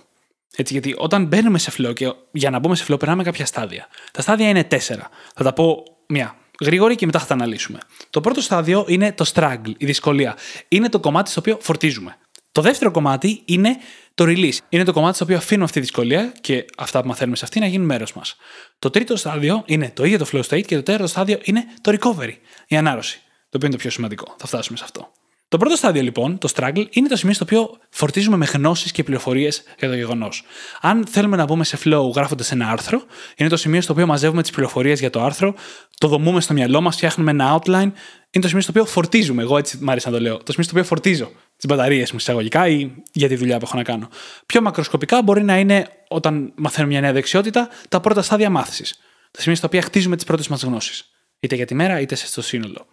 [0.56, 3.88] Έτσι, γιατί όταν μπαίνουμε σε flow και για να μπούμε σε flow περνάμε κάποια στάδια.
[4.12, 5.08] Τα στάδια είναι τέσσερα.
[5.34, 7.78] Θα τα πω μια γρήγορη και μετά θα τα αναλύσουμε.
[8.10, 10.36] Το πρώτο στάδιο είναι το struggle, η δυσκολία.
[10.68, 12.16] Είναι το κομμάτι στο οποίο φορτίζουμε.
[12.52, 13.76] Το δεύτερο κομμάτι είναι
[14.14, 14.56] το release.
[14.68, 17.60] Είναι το κομμάτι στο οποίο αφήνουμε αυτή τη δυσκολία και αυτά που μαθαίνουμε σε αυτή
[17.60, 18.36] να γίνουν μέρος μας.
[18.78, 21.96] Το τρίτο στάδιο είναι το ίδιο το flow state και το τέταρτο στάδιο είναι το
[22.00, 22.32] recovery,
[22.66, 23.22] η ανάρρωση.
[23.24, 24.34] Το οποίο είναι το πιο σημαντικό.
[24.38, 25.12] Θα φτάσουμε σε αυτό.
[25.50, 29.02] Το πρώτο στάδιο λοιπόν, το struggle, είναι το σημείο στο οποίο φορτίζουμε με γνώσεις και
[29.02, 30.42] πληροφορίες για το γεγονός.
[30.80, 33.02] Αν θέλουμε να μπούμε σε flow γράφοντας ένα άρθρο,
[33.36, 35.54] είναι το σημείο στο οποίο μαζεύουμε τις πληροφορίες για το άρθρο,
[35.98, 37.90] το δομούμε στο μυαλό μας, φτιάχνουμε ένα outline.
[38.30, 39.42] Είναι το σημείο στο οποίο φορτίζουμε.
[39.42, 40.36] Εγώ έτσι μ' άρεσε να το λέω.
[40.36, 43.76] Το σημείο στο οποίο φορτίζω τις μπαταρίες μου εισαγωγικά ή για τη δουλειά που έχω
[43.76, 44.08] να κάνω.
[44.46, 48.98] Πιο μακροσκοπικά μπορεί να είναι όταν μαθαίνουμε μια νέα δεξιότητα τα πρώτα στάδια μάθησης.
[49.30, 51.10] Τα σημεία στα οποία χτίζουμε τις πρώτες μας γνώσεις.
[51.40, 52.86] Είτε για τη μέρα είτε στο σύνολο.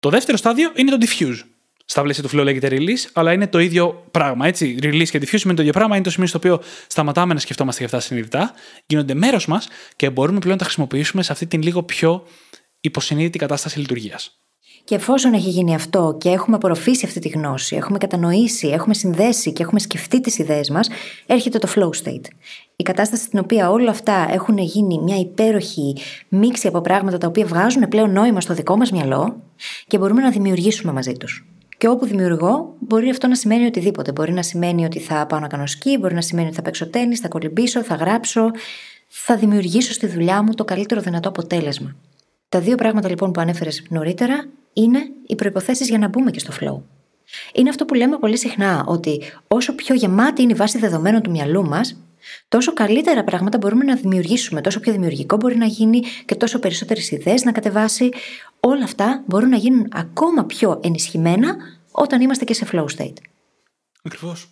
[0.00, 1.51] Το δεύτερο στάδιο είναι το diffuse
[1.92, 4.46] στα πλαίσια του flow λέγεται release, αλλά είναι το ίδιο πράγμα.
[4.46, 4.78] Έτσι.
[4.82, 5.94] Release και diffuse είναι το ίδιο πράγμα.
[5.94, 8.52] Είναι το σημείο στο οποίο σταματάμε να σκεφτόμαστε για αυτά συνειδητά,
[8.86, 12.22] γίνονται μέρος μας και μπορούμε πλέον να τα χρησιμοποιήσουμε σε αυτή την λίγο πιο
[12.80, 14.38] υποσυνείδητη κατάσταση λειτουργίας.
[14.84, 19.52] Και εφόσον έχει γίνει αυτό και έχουμε απορροφήσει αυτή τη γνώση, έχουμε κατανοήσει, έχουμε συνδέσει
[19.52, 20.88] και έχουμε σκεφτεί τις ιδέες μας,
[21.26, 22.24] έρχεται το flow state.
[22.76, 25.96] Η κατάσταση στην οποία όλα αυτά έχουν γίνει μια υπέροχη
[26.28, 29.42] μίξη από πράγματα τα οποία βγάζουν πλέον νόημα στο δικό μας μυαλό
[29.86, 31.46] και μπορούμε να δημιουργήσουμε μαζί τους.
[31.82, 34.12] Και όπου δημιουργώ, μπορεί αυτό να σημαίνει οτιδήποτε.
[34.12, 36.86] Μπορεί να σημαίνει ότι θα πάω να κάνω σκι, μπορεί να σημαίνει ότι θα παίξω
[36.86, 38.50] τέννη, θα κολυμπήσω, θα γράψω,
[39.08, 41.96] θα δημιουργήσω στη δουλειά μου το καλύτερο δυνατό αποτέλεσμα.
[42.48, 46.52] Τα δύο πράγματα λοιπόν που ανέφερες νωρίτερα είναι οι προποθέσει για να μπούμε και στο
[46.60, 46.82] flow.
[47.54, 51.30] Είναι αυτό που λέμε πολύ συχνά, ότι όσο πιο γεμάτη είναι η βάση δεδομένων του
[51.30, 51.96] μυαλού μας,
[52.48, 57.10] τόσο καλύτερα πράγματα μπορούμε να δημιουργήσουμε, τόσο πιο δημιουργικό μπορεί να γίνει και τόσο περισσότερες
[57.10, 58.08] ιδέες να κατεβάσει.
[58.66, 61.56] Όλα αυτά μπορούν να γίνουν ακόμα πιο ενισχυμένα
[61.90, 63.16] όταν είμαστε και σε flow state.
[64.02, 64.48] Ακριβώς.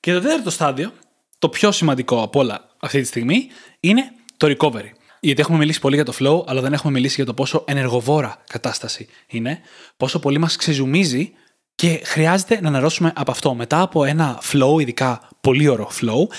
[0.00, 0.92] Και το τέταρτο στάδιο,
[1.38, 3.48] το πιο σημαντικό από όλα αυτή τη στιγμή,
[3.80, 4.90] είναι το recovery.
[5.20, 8.42] Γιατί έχουμε μιλήσει πολύ για το flow, αλλά δεν έχουμε μιλήσει για το πόσο ενεργοβόρα
[8.46, 9.60] κατάσταση είναι,
[9.96, 11.32] πόσο πολύ μας ξεζουμίζει
[11.74, 13.54] και χρειάζεται να αναρρώσουμε από αυτό.
[13.54, 16.34] Μετά από ένα flow, ειδικά πολύ ωραίο flow,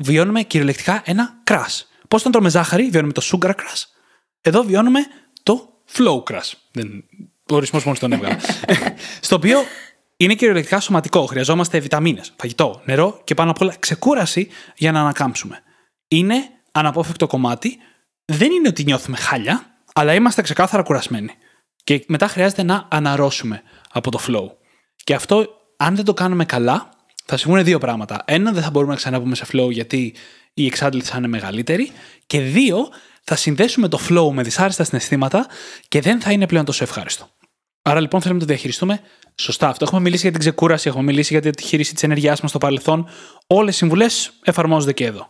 [0.00, 1.80] βιώνουμε κυριολεκτικά ένα crash.
[2.08, 3.82] Πώς όταν τρώμε ζάχαρη, βιώνουμε το sugar crash.
[4.40, 5.21] Εδώ βιώνουμε το
[5.92, 6.52] flow crash.
[6.72, 7.04] Δεν...
[7.50, 8.38] Ο ορισμός μόνο τον έβγαλα.
[9.20, 9.58] Στο οποίο
[10.16, 11.26] είναι κυριολεκτικά σωματικό.
[11.26, 15.62] Χρειαζόμαστε βιταμίνες, φαγητό, νερό και πάνω απ' όλα ξεκούραση για να ανακάμψουμε.
[16.08, 17.78] Είναι αναπόφευκτο κομμάτι.
[18.24, 21.30] Δεν είναι ότι νιώθουμε χάλια, αλλά είμαστε ξεκάθαρα κουρασμένοι.
[21.84, 23.62] Και μετά χρειάζεται να αναρρώσουμε
[23.92, 24.50] από το flow.
[25.04, 26.90] Και αυτό, αν δεν το κάνουμε καλά,
[27.24, 28.22] θα συμβούν δύο πράγματα.
[28.24, 30.14] Ένα, δεν θα μπορούμε να ξαναπούμε σε flow γιατί
[30.54, 31.90] η εξάντληση θα είναι μεγαλύτερη.
[32.26, 32.88] Και δύο,
[33.24, 35.46] θα συνδέσουμε το flow με δυσάρεστα συναισθήματα
[35.88, 37.28] και δεν θα είναι πλέον τόσο ευχάριστο.
[37.82, 39.00] Άρα λοιπόν θέλουμε να το διαχειριστούμε
[39.34, 39.84] σωστά αυτό.
[39.84, 43.08] Έχουμε μιλήσει για την ξεκούραση, έχουμε μιλήσει για τη χείριση της ενέργειάς μας στο παρελθόν.
[43.46, 45.28] Όλες οι συμβουλές εφαρμόζονται και εδώ.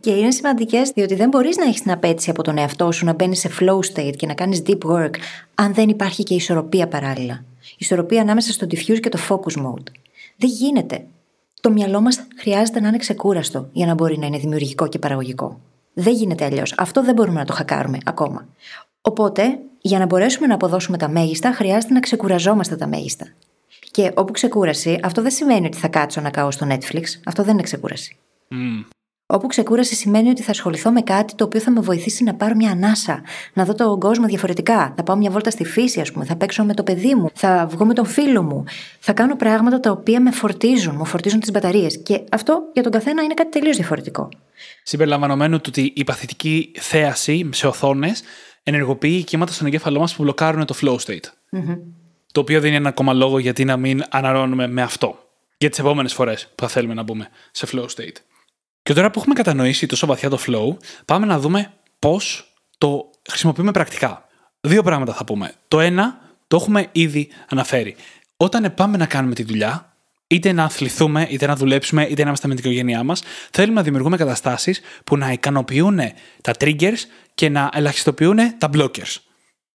[0.00, 3.12] Και είναι σημαντικές διότι δεν μπορείς να έχεις την απέτηση από τον εαυτό σου να
[3.12, 5.14] μπαίνεις σε flow state και να κάνεις deep work,
[5.54, 7.44] αν δεν υπάρχει και ισορροπία παράλληλα.
[7.78, 9.90] Ισορροπία ανάμεσα στο diffuse και το focus mode.
[10.36, 11.04] Δεν γίνεται.
[11.60, 15.60] Το μυαλό μας χρειάζεται να είναι ξεκούραστο για να μπορεί να είναι δημιουργικό και παραγωγικό.
[15.92, 16.74] Δεν γίνεται αλλιώς.
[16.76, 18.46] Αυτό δεν μπορούμε να το χακάρουμε ακόμα.
[19.00, 23.26] Οπότε, για να μπορέσουμε να αποδώσουμε τα μέγιστα, χρειάζεται να ξεκουραζόμαστε τα μέγιστα.
[23.90, 27.02] Και όπου ξεκούραση, αυτό δεν σημαίνει ότι θα κάτσω να κάω στο Netflix.
[27.24, 28.16] Αυτό δεν είναι ξεκούραση.
[28.50, 28.84] Mm.
[29.26, 32.54] Όπου ξεκούραση σημαίνει ότι θα ασχοληθώ με κάτι το οποίο θα με βοηθήσει να πάρω
[32.54, 33.22] μια ανάσα,
[33.52, 34.94] να δω τον κόσμο διαφορετικά.
[34.96, 37.66] Θα πάω μια βόλτα στη φύση, ας πούμε, θα παίξω με το παιδί μου, θα
[37.70, 38.64] βγω με τον φίλο μου.
[39.00, 41.98] Θα κάνω πράγματα τα οποία με φορτίζουν, μου φορτίζουν τις μπαταρίες.
[41.98, 44.28] Και αυτό για τον καθένα είναι κάτι τελείως διαφορετικό.
[44.82, 48.22] Συμπεριλαμβανομένου του ότι η παθητική θέαση σε οθόνες
[48.62, 51.14] ενεργοποιεί κύματα στον εγκέφαλό μας που μπλοκάρουν το flow state.
[51.52, 51.78] Mm-hmm.
[52.32, 55.18] Το οποίο δεν είναι ακόμα λόγο γιατί να μην αναρώνουμε με αυτό.
[55.58, 58.16] Για τις επόμενες φορές που θα θέλουμε να μπούμε σε flow state.
[58.82, 63.70] Και τώρα που έχουμε κατανοήσει τόσο βαθιά το flow, πάμε να δούμε πώς το χρησιμοποιούμε
[63.70, 64.26] πρακτικά.
[64.60, 65.52] Δύο πράγματα θα πούμε.
[65.68, 67.96] Το ένα, το έχουμε ήδη αναφέρει.
[68.36, 69.96] Όταν πάμε να κάνουμε τη δουλειά,
[70.28, 73.82] είτε να αθληθούμε, είτε να δουλέψουμε, είτε να είμαστε με την οικογένειά μας, θέλουμε να
[73.82, 75.98] δημιουργούμε καταστάσεις που να ικανοποιούν
[76.40, 76.98] τα triggers
[77.34, 79.16] και να ελαχιστοποιούν τα blockers.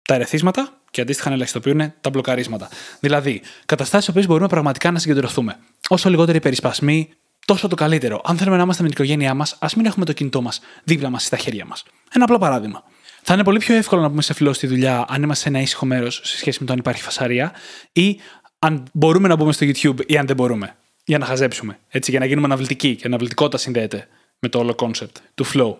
[0.01, 2.69] Τα ερεθίσματα και αντίστοιχα να ελαχιστοποιούν τα μπλοκαρίσματα.
[2.99, 5.57] Δηλαδή, καταστάσεις οποίες μπορούμε πραγματικά να συγκεντρωθούμε.
[5.87, 7.09] Όσο λιγότεροι περισπασμοί,
[7.45, 8.21] τόσο το καλύτερο.
[8.23, 11.09] Αν θέλουμε να είμαστε με την οικογένειά μας, ας μην έχουμε το κινητό μας δίπλα
[11.09, 11.83] μας στα χέρια μας.
[12.13, 12.83] Ένα απλό παράδειγμα.
[13.23, 15.61] Θα είναι πολύ πιο εύκολο να πούμε σε φιλός στη δουλειά αν είμαστε σε ένα
[15.61, 17.51] ήσυχο μέρος σε σχέση με το αν υπάρχει φασαρία
[17.91, 18.19] ή
[18.65, 20.75] αν μπορούμε να μπούμε στο YouTube ή αν δεν μπορούμε.
[21.05, 21.79] Για να χαζέψουμε.
[21.89, 22.95] Έτσι, για να γίνουμε αναβλητικοί.
[22.95, 24.07] Και αναβλητικότητα συνδέεται
[24.39, 25.75] με το όλο concept του flow.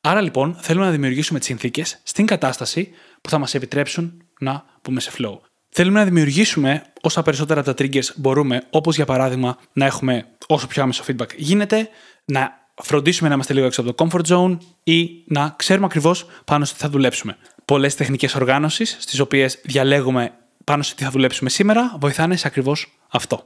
[0.00, 2.88] Άρα λοιπόν θέλουμε να δημιουργήσουμε τις συνθήκες στην κατάσταση
[3.20, 5.38] που θα μας επιτρέψουν να πούμε σε flow.
[5.68, 10.66] Θέλουμε να δημιουργήσουμε όσα περισσότερα από τα triggers μπορούμε, όπως για παράδειγμα να έχουμε όσο
[10.66, 11.88] πιο άμεσο feedback γίνεται,
[12.24, 12.52] να
[12.82, 16.74] φροντίσουμε να είμαστε λίγο έξω από το comfort zone ή να ξέρουμε ακριβώς πάνω στο
[16.74, 17.36] τι θα δουλέψουμε.
[17.64, 20.32] Πολλές τεχνικές οργάνωσης, στις οποίες διαλέγουμε
[20.64, 23.42] πάνω στο τι θα δουλέψουμε σήμερα, βοηθάνε σε ακριβώς αυτό.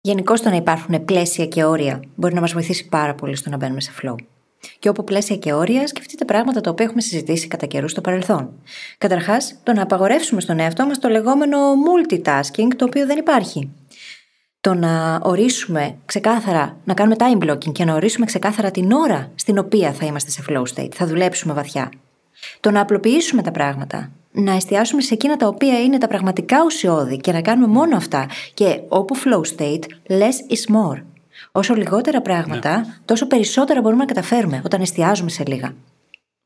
[0.00, 3.56] Γενικώ το να υπάρχουν πλαίσια και όρια μπορεί να μας βοηθήσει πάρα πολύ στο να
[3.56, 4.14] μπαίνουμε σε flow.
[4.78, 8.50] Και όπου πλαίσια και όρια, σκεφτείτε πράγματα τα οποία έχουμε συζητήσει κατά καιρούς στο παρελθόν.
[8.98, 13.70] Καταρχάς, το να απαγορεύσουμε στον εαυτό μας το λεγόμενο multitasking, το οποίο δεν υπάρχει.
[14.60, 19.58] Το να ορίσουμε ξεκάθαρα, να κάνουμε time blocking και να ορίσουμε ξεκάθαρα την ώρα στην
[19.58, 21.92] οποία θα είμαστε σε flow state, θα δουλέψουμε βαθιά.
[22.60, 27.16] Το να απλοποιήσουμε τα πράγματα, να εστιάσουμε σε εκείνα τα οποία είναι τα πραγματικά ουσιώδη
[27.16, 28.28] και να κάνουμε μόνο αυτά.
[28.54, 31.02] Και όπου flow state, less is more.
[31.52, 32.84] Όσο λιγότερα πράγματα, ναι.
[33.04, 35.74] τόσο περισσότερα μπορούμε να καταφέρουμε όταν εστιάζουμε σε λίγα.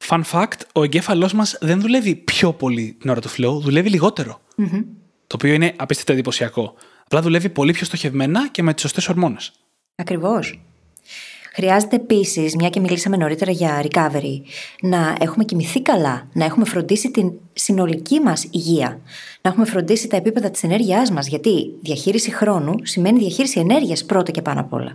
[0.08, 4.40] Fun fact, ο εγκέφαλός μας δεν δουλεύει πιο πολύ την ώρα του flow, δουλεύει λιγότερο.
[4.58, 4.84] Mm-hmm.
[5.26, 6.74] Το οποίο είναι απίστευτα εντυπωσιακό.
[7.04, 9.52] Απλά δουλεύει πολύ πιο στοχευμένα και με τις σωστές ορμόνες.
[9.94, 10.60] Ακριβώς.
[11.54, 14.40] Χρειάζεται επίσης, μια και μιλήσαμε νωρίτερα για recovery,
[14.80, 19.00] να έχουμε κοιμηθεί καλά, να έχουμε φροντίσει την συνολική μας υγεία,
[19.42, 24.30] να έχουμε φροντίσει τα επίπεδα της ενέργειάς μας, γιατί διαχείριση χρόνου σημαίνει διαχείριση ενέργειας πρώτα
[24.30, 24.92] και πάνω απ' όλα.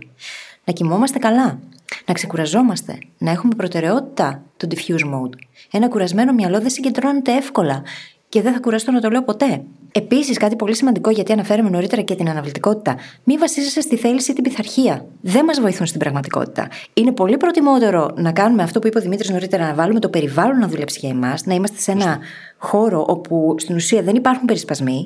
[0.64, 1.58] Να κοιμόμαστε καλά,
[2.06, 5.34] να ξεκουραζόμαστε, να έχουμε προτεραιότητα το diffuse mode.
[5.70, 7.82] Ένα κουρασμένο μυαλό δεν συγκεντρώνεται εύκολα
[8.28, 9.62] και δεν θα κουραστώ να το λέω ποτέ.
[9.98, 12.96] Επίσης, κάτι πολύ σημαντικό γιατί αναφέραμε νωρίτερα και την αναβλητικότητα.
[13.24, 15.06] Μην βασίζεσαι στη θέληση ή την πειθαρχία.
[15.20, 16.68] Δεν μας βοηθούν στην πραγματικότητα.
[16.94, 20.58] Είναι πολύ προτιμότερο να κάνουμε αυτό που είπε ο Δημήτρης νωρίτερα, να βάλουμε το περιβάλλον
[20.58, 22.18] να δουλέψει για εμάς, να είμαστε σε ένα
[22.58, 25.02] χώρο όπου στην ουσία δεν υπάρχουν περισπασμοί,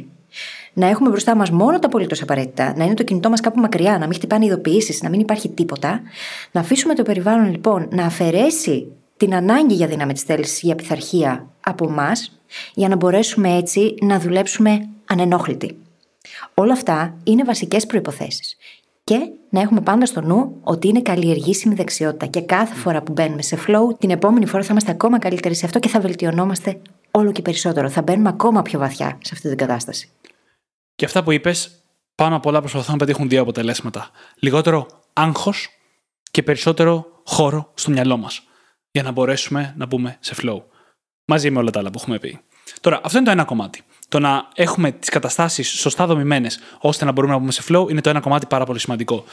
[0.72, 3.98] να έχουμε μπροστά μας μόνο τα απολύτως απαραίτητα, να είναι το κινητό μας κάπου μακριά,
[3.98, 6.00] να μην χτυπάνε ειδοποιήσεις, να μην υπάρχει τίποτα.
[6.52, 11.46] Να αφήσουμε το περιβάλλον λοιπόν να αφαιρέσει την ανάγκη για δύναμη της θέλησης, για πειθαρχία
[11.60, 12.41] από εμάς
[12.74, 15.76] για να μπορέσουμε έτσι να δουλέψουμε ανενόχλητοι.
[16.54, 18.56] Όλα αυτά είναι βασικές προποθέσει.
[19.04, 23.42] Και να έχουμε πάντα στο νου ότι είναι καλλιεργήσιμη δεξιότητα και κάθε φορά που μπαίνουμε
[23.42, 26.80] σε flow, την επόμενη φορά θα είμαστε ακόμα καλύτεροι σε αυτό και θα βελτιωνόμαστε
[27.10, 27.88] όλο και περισσότερο.
[27.88, 30.08] Θα μπαίνουμε ακόμα πιο βαθιά σε αυτή την κατάσταση.
[30.94, 31.82] Και αυτά που είπες,
[32.14, 34.10] πάνω απ' όλα προσπαθούν να πετύχουν δύο αποτελέσματα.
[34.38, 35.68] Λιγότερο άγχος
[36.30, 38.42] και περισσότερο χώρο στο μυαλό μας.
[38.90, 40.60] Για να μπορέσουμε να μπούμε σε flow
[41.24, 42.38] μαζί με όλα τα άλλα που έχουμε πει.
[42.80, 43.82] Τώρα, αυτό είναι το ένα κομμάτι.
[44.08, 48.00] Το να έχουμε τις καταστάσεις σωστά δομημένες ώστε να μπορούμε να πούμε σε flow είναι
[48.00, 49.24] το ένα κομμάτι πάρα πολύ σημαντικό.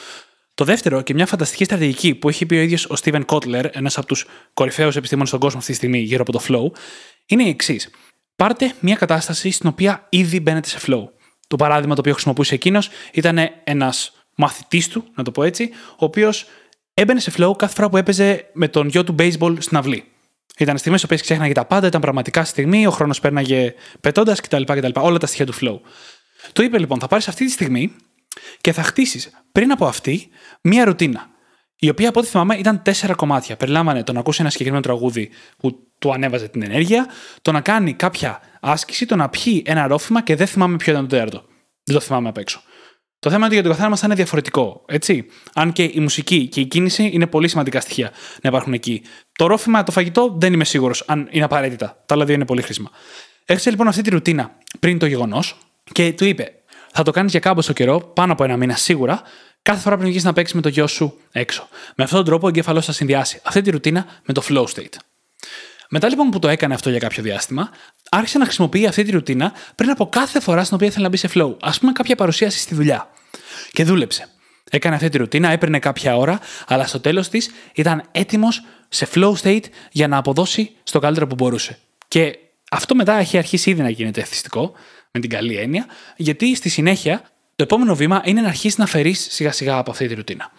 [0.53, 3.97] Το δεύτερο και μια φανταστική στρατηγική που έχει πει ο ίδιος ο Steven Kotler, ένας
[3.97, 6.79] από τους κορυφαίους επιστήμονες στον κόσμο αυτή τη στιγμή γύρω από το flow,
[7.25, 7.89] είναι η εξής.
[8.35, 11.03] Πάρτε μια κατάσταση στην οποία ήδη μπαίνετε σε flow.
[11.47, 16.05] Το παράδειγμα το οποίο χρησιμοποιούσε εκείνος ήταν ένας μαθητής του, να το πω έτσι, ο
[16.05, 16.45] οποίος
[16.93, 20.03] έμπαινε σε flow κάθε φορά που έπαιζε με τον γιο του baseball στην αυλή.
[20.59, 24.91] Ήταν στιγμές που ξέχναγε τα πάντα, ήταν πραγματικά στιγμή, ο χρόνος πέρναγε πετώντας κτλ, κτλ.
[24.95, 25.79] Όλα τα στοιχεία του flow.
[26.53, 27.95] Του είπε λοιπόν, θα πάρεις αυτή τη στιγμή
[28.61, 30.29] και θα χτίσεις πριν από αυτή
[30.61, 31.27] μία ρουτίνα.
[31.75, 33.55] Η οποία από ό,τι θυμάμαι ήταν τέσσερα κομμάτια.
[33.55, 37.07] Περιλάμβανε το να ακούσει ένα συγκεκριμένο τραγούδι που του ανέβαζε την ενέργεια,
[37.41, 41.07] το να κάνει κάποια άσκηση, το να πιει ένα ρόφημα και δεν θυμάμαι ποιο ήταν
[41.07, 41.43] το τέταρτο.
[41.83, 42.61] Δεν το θυμάμαι απ' έξω.
[43.19, 44.83] Το θέμα είναι ότι για τον καθένα μας θα είναι διαφορετικό.
[44.87, 45.25] Έτσι.
[45.53, 48.11] Αν και η μουσική και η κίνηση είναι πολύ σημαντικά στοιχεία
[48.41, 49.01] να υπάρχουν εκεί.
[49.31, 52.03] Το ρόφημα, το φαγητό δεν είμαι σίγουρος αν είναι απαραίτητα.
[52.05, 52.89] Τα άλλα δύο είναι πολύ χρήσιμα.
[53.45, 55.57] Έρχεσαι λοιπόν αυτή τη ρουτίνα πριν το γεγονός
[55.91, 56.51] και του είπε:
[56.91, 59.21] Θα το κάνεις για κάμποσο καιρό, πάνω από ένα μήνα σίγουρα,
[59.61, 61.67] κάθε φορά πριν βγει να παίξεις με το γιο σου έξω.
[61.95, 64.95] Με αυτόν τον τρόπο ο εγκέφαλός θα συνδυάσει αυτή τη ρουτίνα με το flow state.
[65.89, 67.69] Μετά λοιπόν που το έκανε αυτό για κάποιο διάστημα,
[68.09, 71.17] άρχισε να χρησιμοποιεί αυτή τη ρουτίνα πριν από κάθε φορά στην οποία ήθελε να μπει
[71.17, 71.55] σε flow.
[71.59, 73.09] Α πούμε, κάποια παρουσίαση στη δουλειά.
[73.71, 74.27] Και δούλεψε.
[74.71, 79.33] Έκανε αυτή τη ρουτίνα, έπαιρνε κάποια ώρα, αλλά στο τέλος της ήταν έτοιμος σε flow
[79.41, 81.77] state για να αποδώσει στο καλύτερο που μπορούσε.
[82.07, 82.37] Και
[82.71, 84.73] αυτό μετά έχει αρχίσει ήδη να γίνεται εθιστικό,
[85.11, 85.85] με την καλή έννοια,
[86.15, 87.21] γιατί στη συνέχεια
[87.55, 90.51] το επόμενο βήμα είναι να αρχίσεις να φερείς σιγά σιγά από αυτή τη ρουτίνα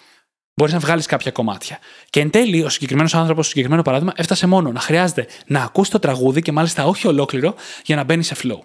[0.61, 1.79] μπορείς να βγάλεις κάποια κομμάτια.
[2.11, 5.91] Και εν τέλει, ο συγκεκριμένος άνθρωπος, στο συγκεκριμένο παράδειγμα, έφτασε μόνο να χρειάζεται να ακούσει
[5.91, 7.55] το τραγούδι και μάλιστα όχι ολόκληρο
[7.85, 8.59] για να μπαίνει σε flow.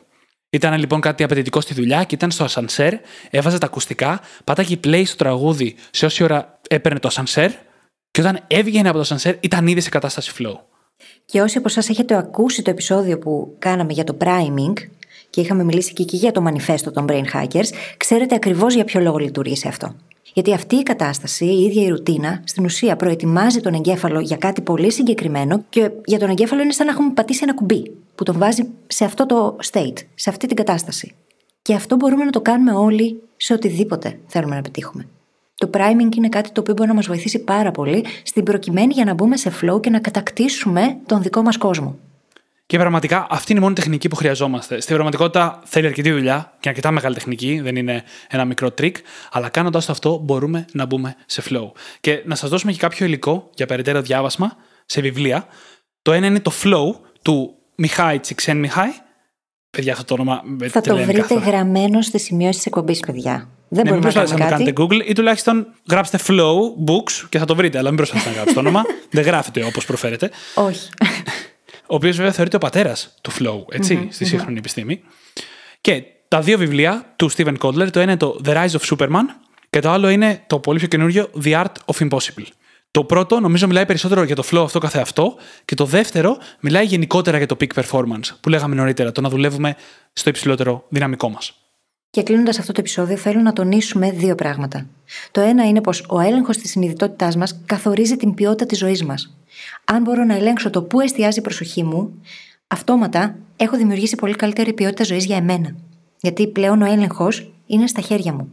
[0.49, 2.93] Ήταν λοιπόν κάτι απαιτητικό στη δουλειά και ήταν στο ασανσέρ,
[3.29, 7.51] έβαζε τα ακουστικά, πάταγε play στο τραγούδι σε όση ώρα έπαιρνε το ασανσέρ
[8.11, 10.55] και όταν έβγαινε από το ασανσέρ ήταν ήδη σε κατάσταση flow.
[11.25, 14.73] Και όσοι από εσάς έχετε ακούσει το επεισόδιο που κάναμε για το priming,
[15.35, 19.01] και είχαμε μιλήσει και εκεί για το μανιφέστο των brain hackers, ξέρετε ακριβώς για ποιο
[19.01, 19.95] λόγο λειτουργεί σε αυτό.
[20.33, 24.61] Γιατί αυτή η κατάσταση, η ίδια η ρουτίνα, στην ουσία προετοιμάζει τον εγκέφαλο για κάτι
[24.61, 28.37] πολύ συγκεκριμένο και για τον εγκέφαλο είναι σαν να έχουμε πατήσει ένα κουμπί που τον
[28.37, 31.13] βάζει σε αυτό το state, σε αυτή την κατάσταση.
[31.61, 35.07] Και αυτό μπορούμε να το κάνουμε όλοι σε οτιδήποτε θέλουμε να πετύχουμε.
[35.55, 39.05] Το priming είναι κάτι το οποίο μπορεί να μας βοηθήσει πάρα πολύ στην προκειμένη για
[39.05, 41.95] να μπούμε σε flow και να κατακτήσουμε τον δικό μας κόσμο.
[42.67, 44.79] Και πραγματικά αυτή είναι η μόνη τεχνική που χρειαζόμαστε.
[44.79, 48.95] Στην πραγματικότητα θέλει αρκετή δουλειά και αρκετά μεγάλη τεχνική, δεν είναι ένα μικρό τρικ,
[49.31, 51.71] αλλά κάνοντας το αυτό μπορούμε να μπούμε σε flow.
[51.99, 54.55] Και να σας δώσουμε και κάποιο υλικό για περαιτέρω διάβασμα
[54.85, 55.47] σε βιβλία.
[56.01, 58.91] Το ένα είναι το flow του Μιχάι Τσικσεντμιχάι.
[59.69, 60.41] Παιδιά, αυτό το όνομα.
[60.69, 63.49] Θα το βρείτε γραμμένο στη σημειώση της εκπομπής, παιδιά.
[63.67, 66.55] Δεν ναι, μπορούμε μην να, να το κάνετε Google ή τουλάχιστον γράψτε flow
[66.87, 68.83] books και θα το βρείτε, αλλά μην προσπαθείτε να γράψετε το όνομα.
[69.11, 70.29] δεν γράφετε όπως προφέρετε.
[70.55, 70.89] Όχι.
[71.87, 75.01] ο οποίος βέβαια θεωρείται ο πατέρας του flow, ετσι στη σύγχρονη επιστήμη.
[75.81, 79.23] Και τα δύο βιβλία του Steven Kotler, το ένα είναι το The Rise of Superman
[79.69, 82.45] και το άλλο είναι το πολύ πιο καινούριο The Art of Impossible.
[82.91, 87.37] Το πρώτο νομίζω μιλάει περισσότερο για το flow αυτό καθεαυτό και το δεύτερο μιλάει γενικότερα
[87.37, 89.75] για το peak performance που λέγαμε νωρίτερα, το να δουλεύουμε
[90.13, 91.64] στο υψηλότερο δυναμικό μας.
[92.15, 94.85] Και κλείνοντας αυτό το επεισόδιο, θέλω να τονίσουμε δύο πράγματα.
[95.31, 99.37] Το ένα είναι πως ο έλεγχος της συνειδητότητάς μας καθορίζει την ποιότητα της ζωής μας.
[99.85, 102.21] Αν μπορώ να ελέγξω το πού εστιάζει η προσοχή μου,
[102.67, 105.75] αυτόματα έχω δημιουργήσει πολύ καλύτερη ποιότητα ζωής για εμένα.
[106.21, 108.49] Γιατί πλέον ο έλεγχος είναι στα χέρια μου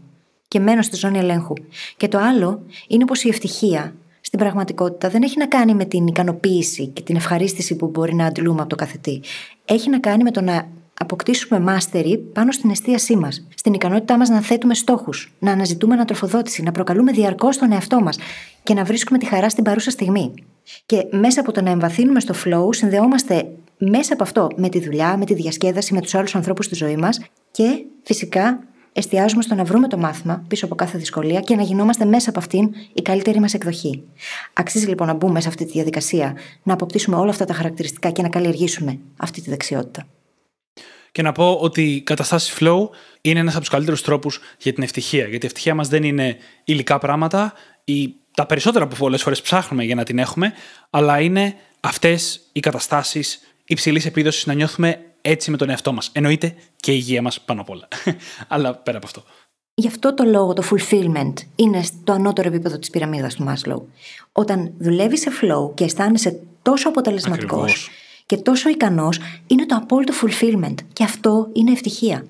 [0.48, 1.54] και μένω στη ζώνη ελέγχου.
[1.96, 6.06] Και το άλλο είναι πως η ευτυχία στην πραγματικότητα δεν έχει να κάνει με την
[6.06, 9.22] ικανοποίηση και την ευχαρίστηση που μπορεί να αντλούμε από το καθετή.
[9.64, 14.28] Έχει να κάνει με το να αποκτήσουμε μάστερη πάνω στην εστίασή μας, στην ικανότητά μας
[14.28, 18.18] να θέτουμε στόχους, να αναζητούμε ανατροφοδότηση, να προκαλούμε διαρκώς τον εαυτό μας
[18.62, 20.34] και να βρίσκουμε τη χαρά στην παρούσα στιγμή.
[20.86, 25.16] Και μέσα από το να εμβαθύνουμε στο flow, συνδεόμαστε μέσα από αυτό με τη δουλειά,
[25.16, 27.20] με τη διασκέδαση, με τους άλλους ανθρώπους στη ζωή μας
[27.50, 28.58] και φυσικά
[28.92, 32.38] εστιάζουμε στο να βρούμε το μάθημα πίσω από κάθε δυσκολία και να γινόμαστε μέσα από
[32.38, 34.02] αυτήν η καλύτερη μας εκδοχή.
[34.52, 38.22] Αξίζει λοιπόν να μπούμε σε αυτή τη διαδικασία, να αποκτήσουμε όλα αυτά τα χαρακτηριστικά και
[38.22, 40.06] να καλλιεργήσουμε αυτή τη δεξιότητα.
[41.12, 42.88] Και να πω ότι οι καταστάσει flow
[43.20, 45.26] είναι ένας από τους καλύτερους τρόπους για την ευτυχία.
[45.26, 47.52] Γιατί η ευτυχία μας δεν είναι υλικά πράγματα
[47.84, 50.52] ή τα περισσότερα που πολλές φορές ψάχνουμε για να την έχουμε,
[50.90, 56.10] αλλά είναι αυτές οι καταστάσεις υψηλής επίδοσης να νιώθουμε έτσι με τον εαυτό μας.
[56.12, 57.88] Εννοείται και η υγεία μας πάνω απ' όλα.
[58.48, 59.22] αλλά πέρα από αυτό.
[59.74, 63.82] Γι' αυτό το λόγο το fulfillment είναι στο ανώτερο επίπεδο της πυραμίδας του Maslow.
[64.32, 67.90] Όταν δουλεύεις σε flow και αισθάνεσαι τόσο αποτελεσματικός
[68.32, 70.74] και τόσο ικανός, είναι το απόλυτο fulfillment.
[70.92, 72.24] Και αυτό είναι ευτυχία.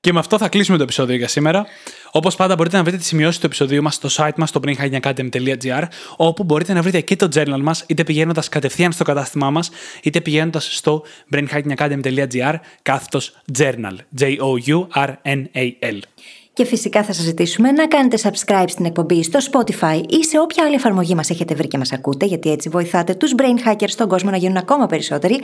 [0.00, 1.66] Και με αυτό θα κλείσουμε το επεισόδιο για σήμερα.
[2.10, 5.82] Όπως πάντα, μπορείτε να βρείτε τη σημειώσεις του επεισοδίου μας στο site μας, στο brainhackingacademy.gr,
[6.16, 9.70] όπου μπορείτε να βρείτε και το journal μας, είτε πηγαίνοντας κατευθείαν στο κατάστημά μας,
[10.02, 13.96] είτε πηγαίνοντας στο brainhackingacademy.gr, κάθετος journal.
[14.18, 15.98] J-O-U-R-N-A-L.
[16.52, 20.64] Και φυσικά θα σας ζητήσουμε να κάνετε subscribe στην εκπομπή στο Spotify ή σε όποια
[20.64, 24.08] άλλη εφαρμογή μας έχετε βρει και μας ακούτε, γιατί έτσι βοηθάτε τους brain hackers στον
[24.08, 25.40] κόσμο να γίνουν ακόμα περισσότεροι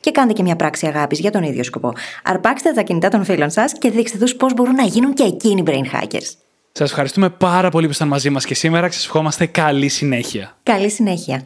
[0.00, 1.92] και κάντε και μια πράξη αγάπης για τον ίδιο σκοπό.
[2.24, 5.62] Αρπάξτε τα κινητά των φίλων σας και δείξτε τους πώς μπορούν να γίνουν και εκείνοι
[5.66, 6.30] brain hackers.
[6.72, 10.56] Σας ευχαριστούμε πάρα πολύ που ήσασταν μαζί μας και σήμερα και σας ευχόμαστε καλή συνέχεια.
[10.62, 11.42] Καλή συνέχεια.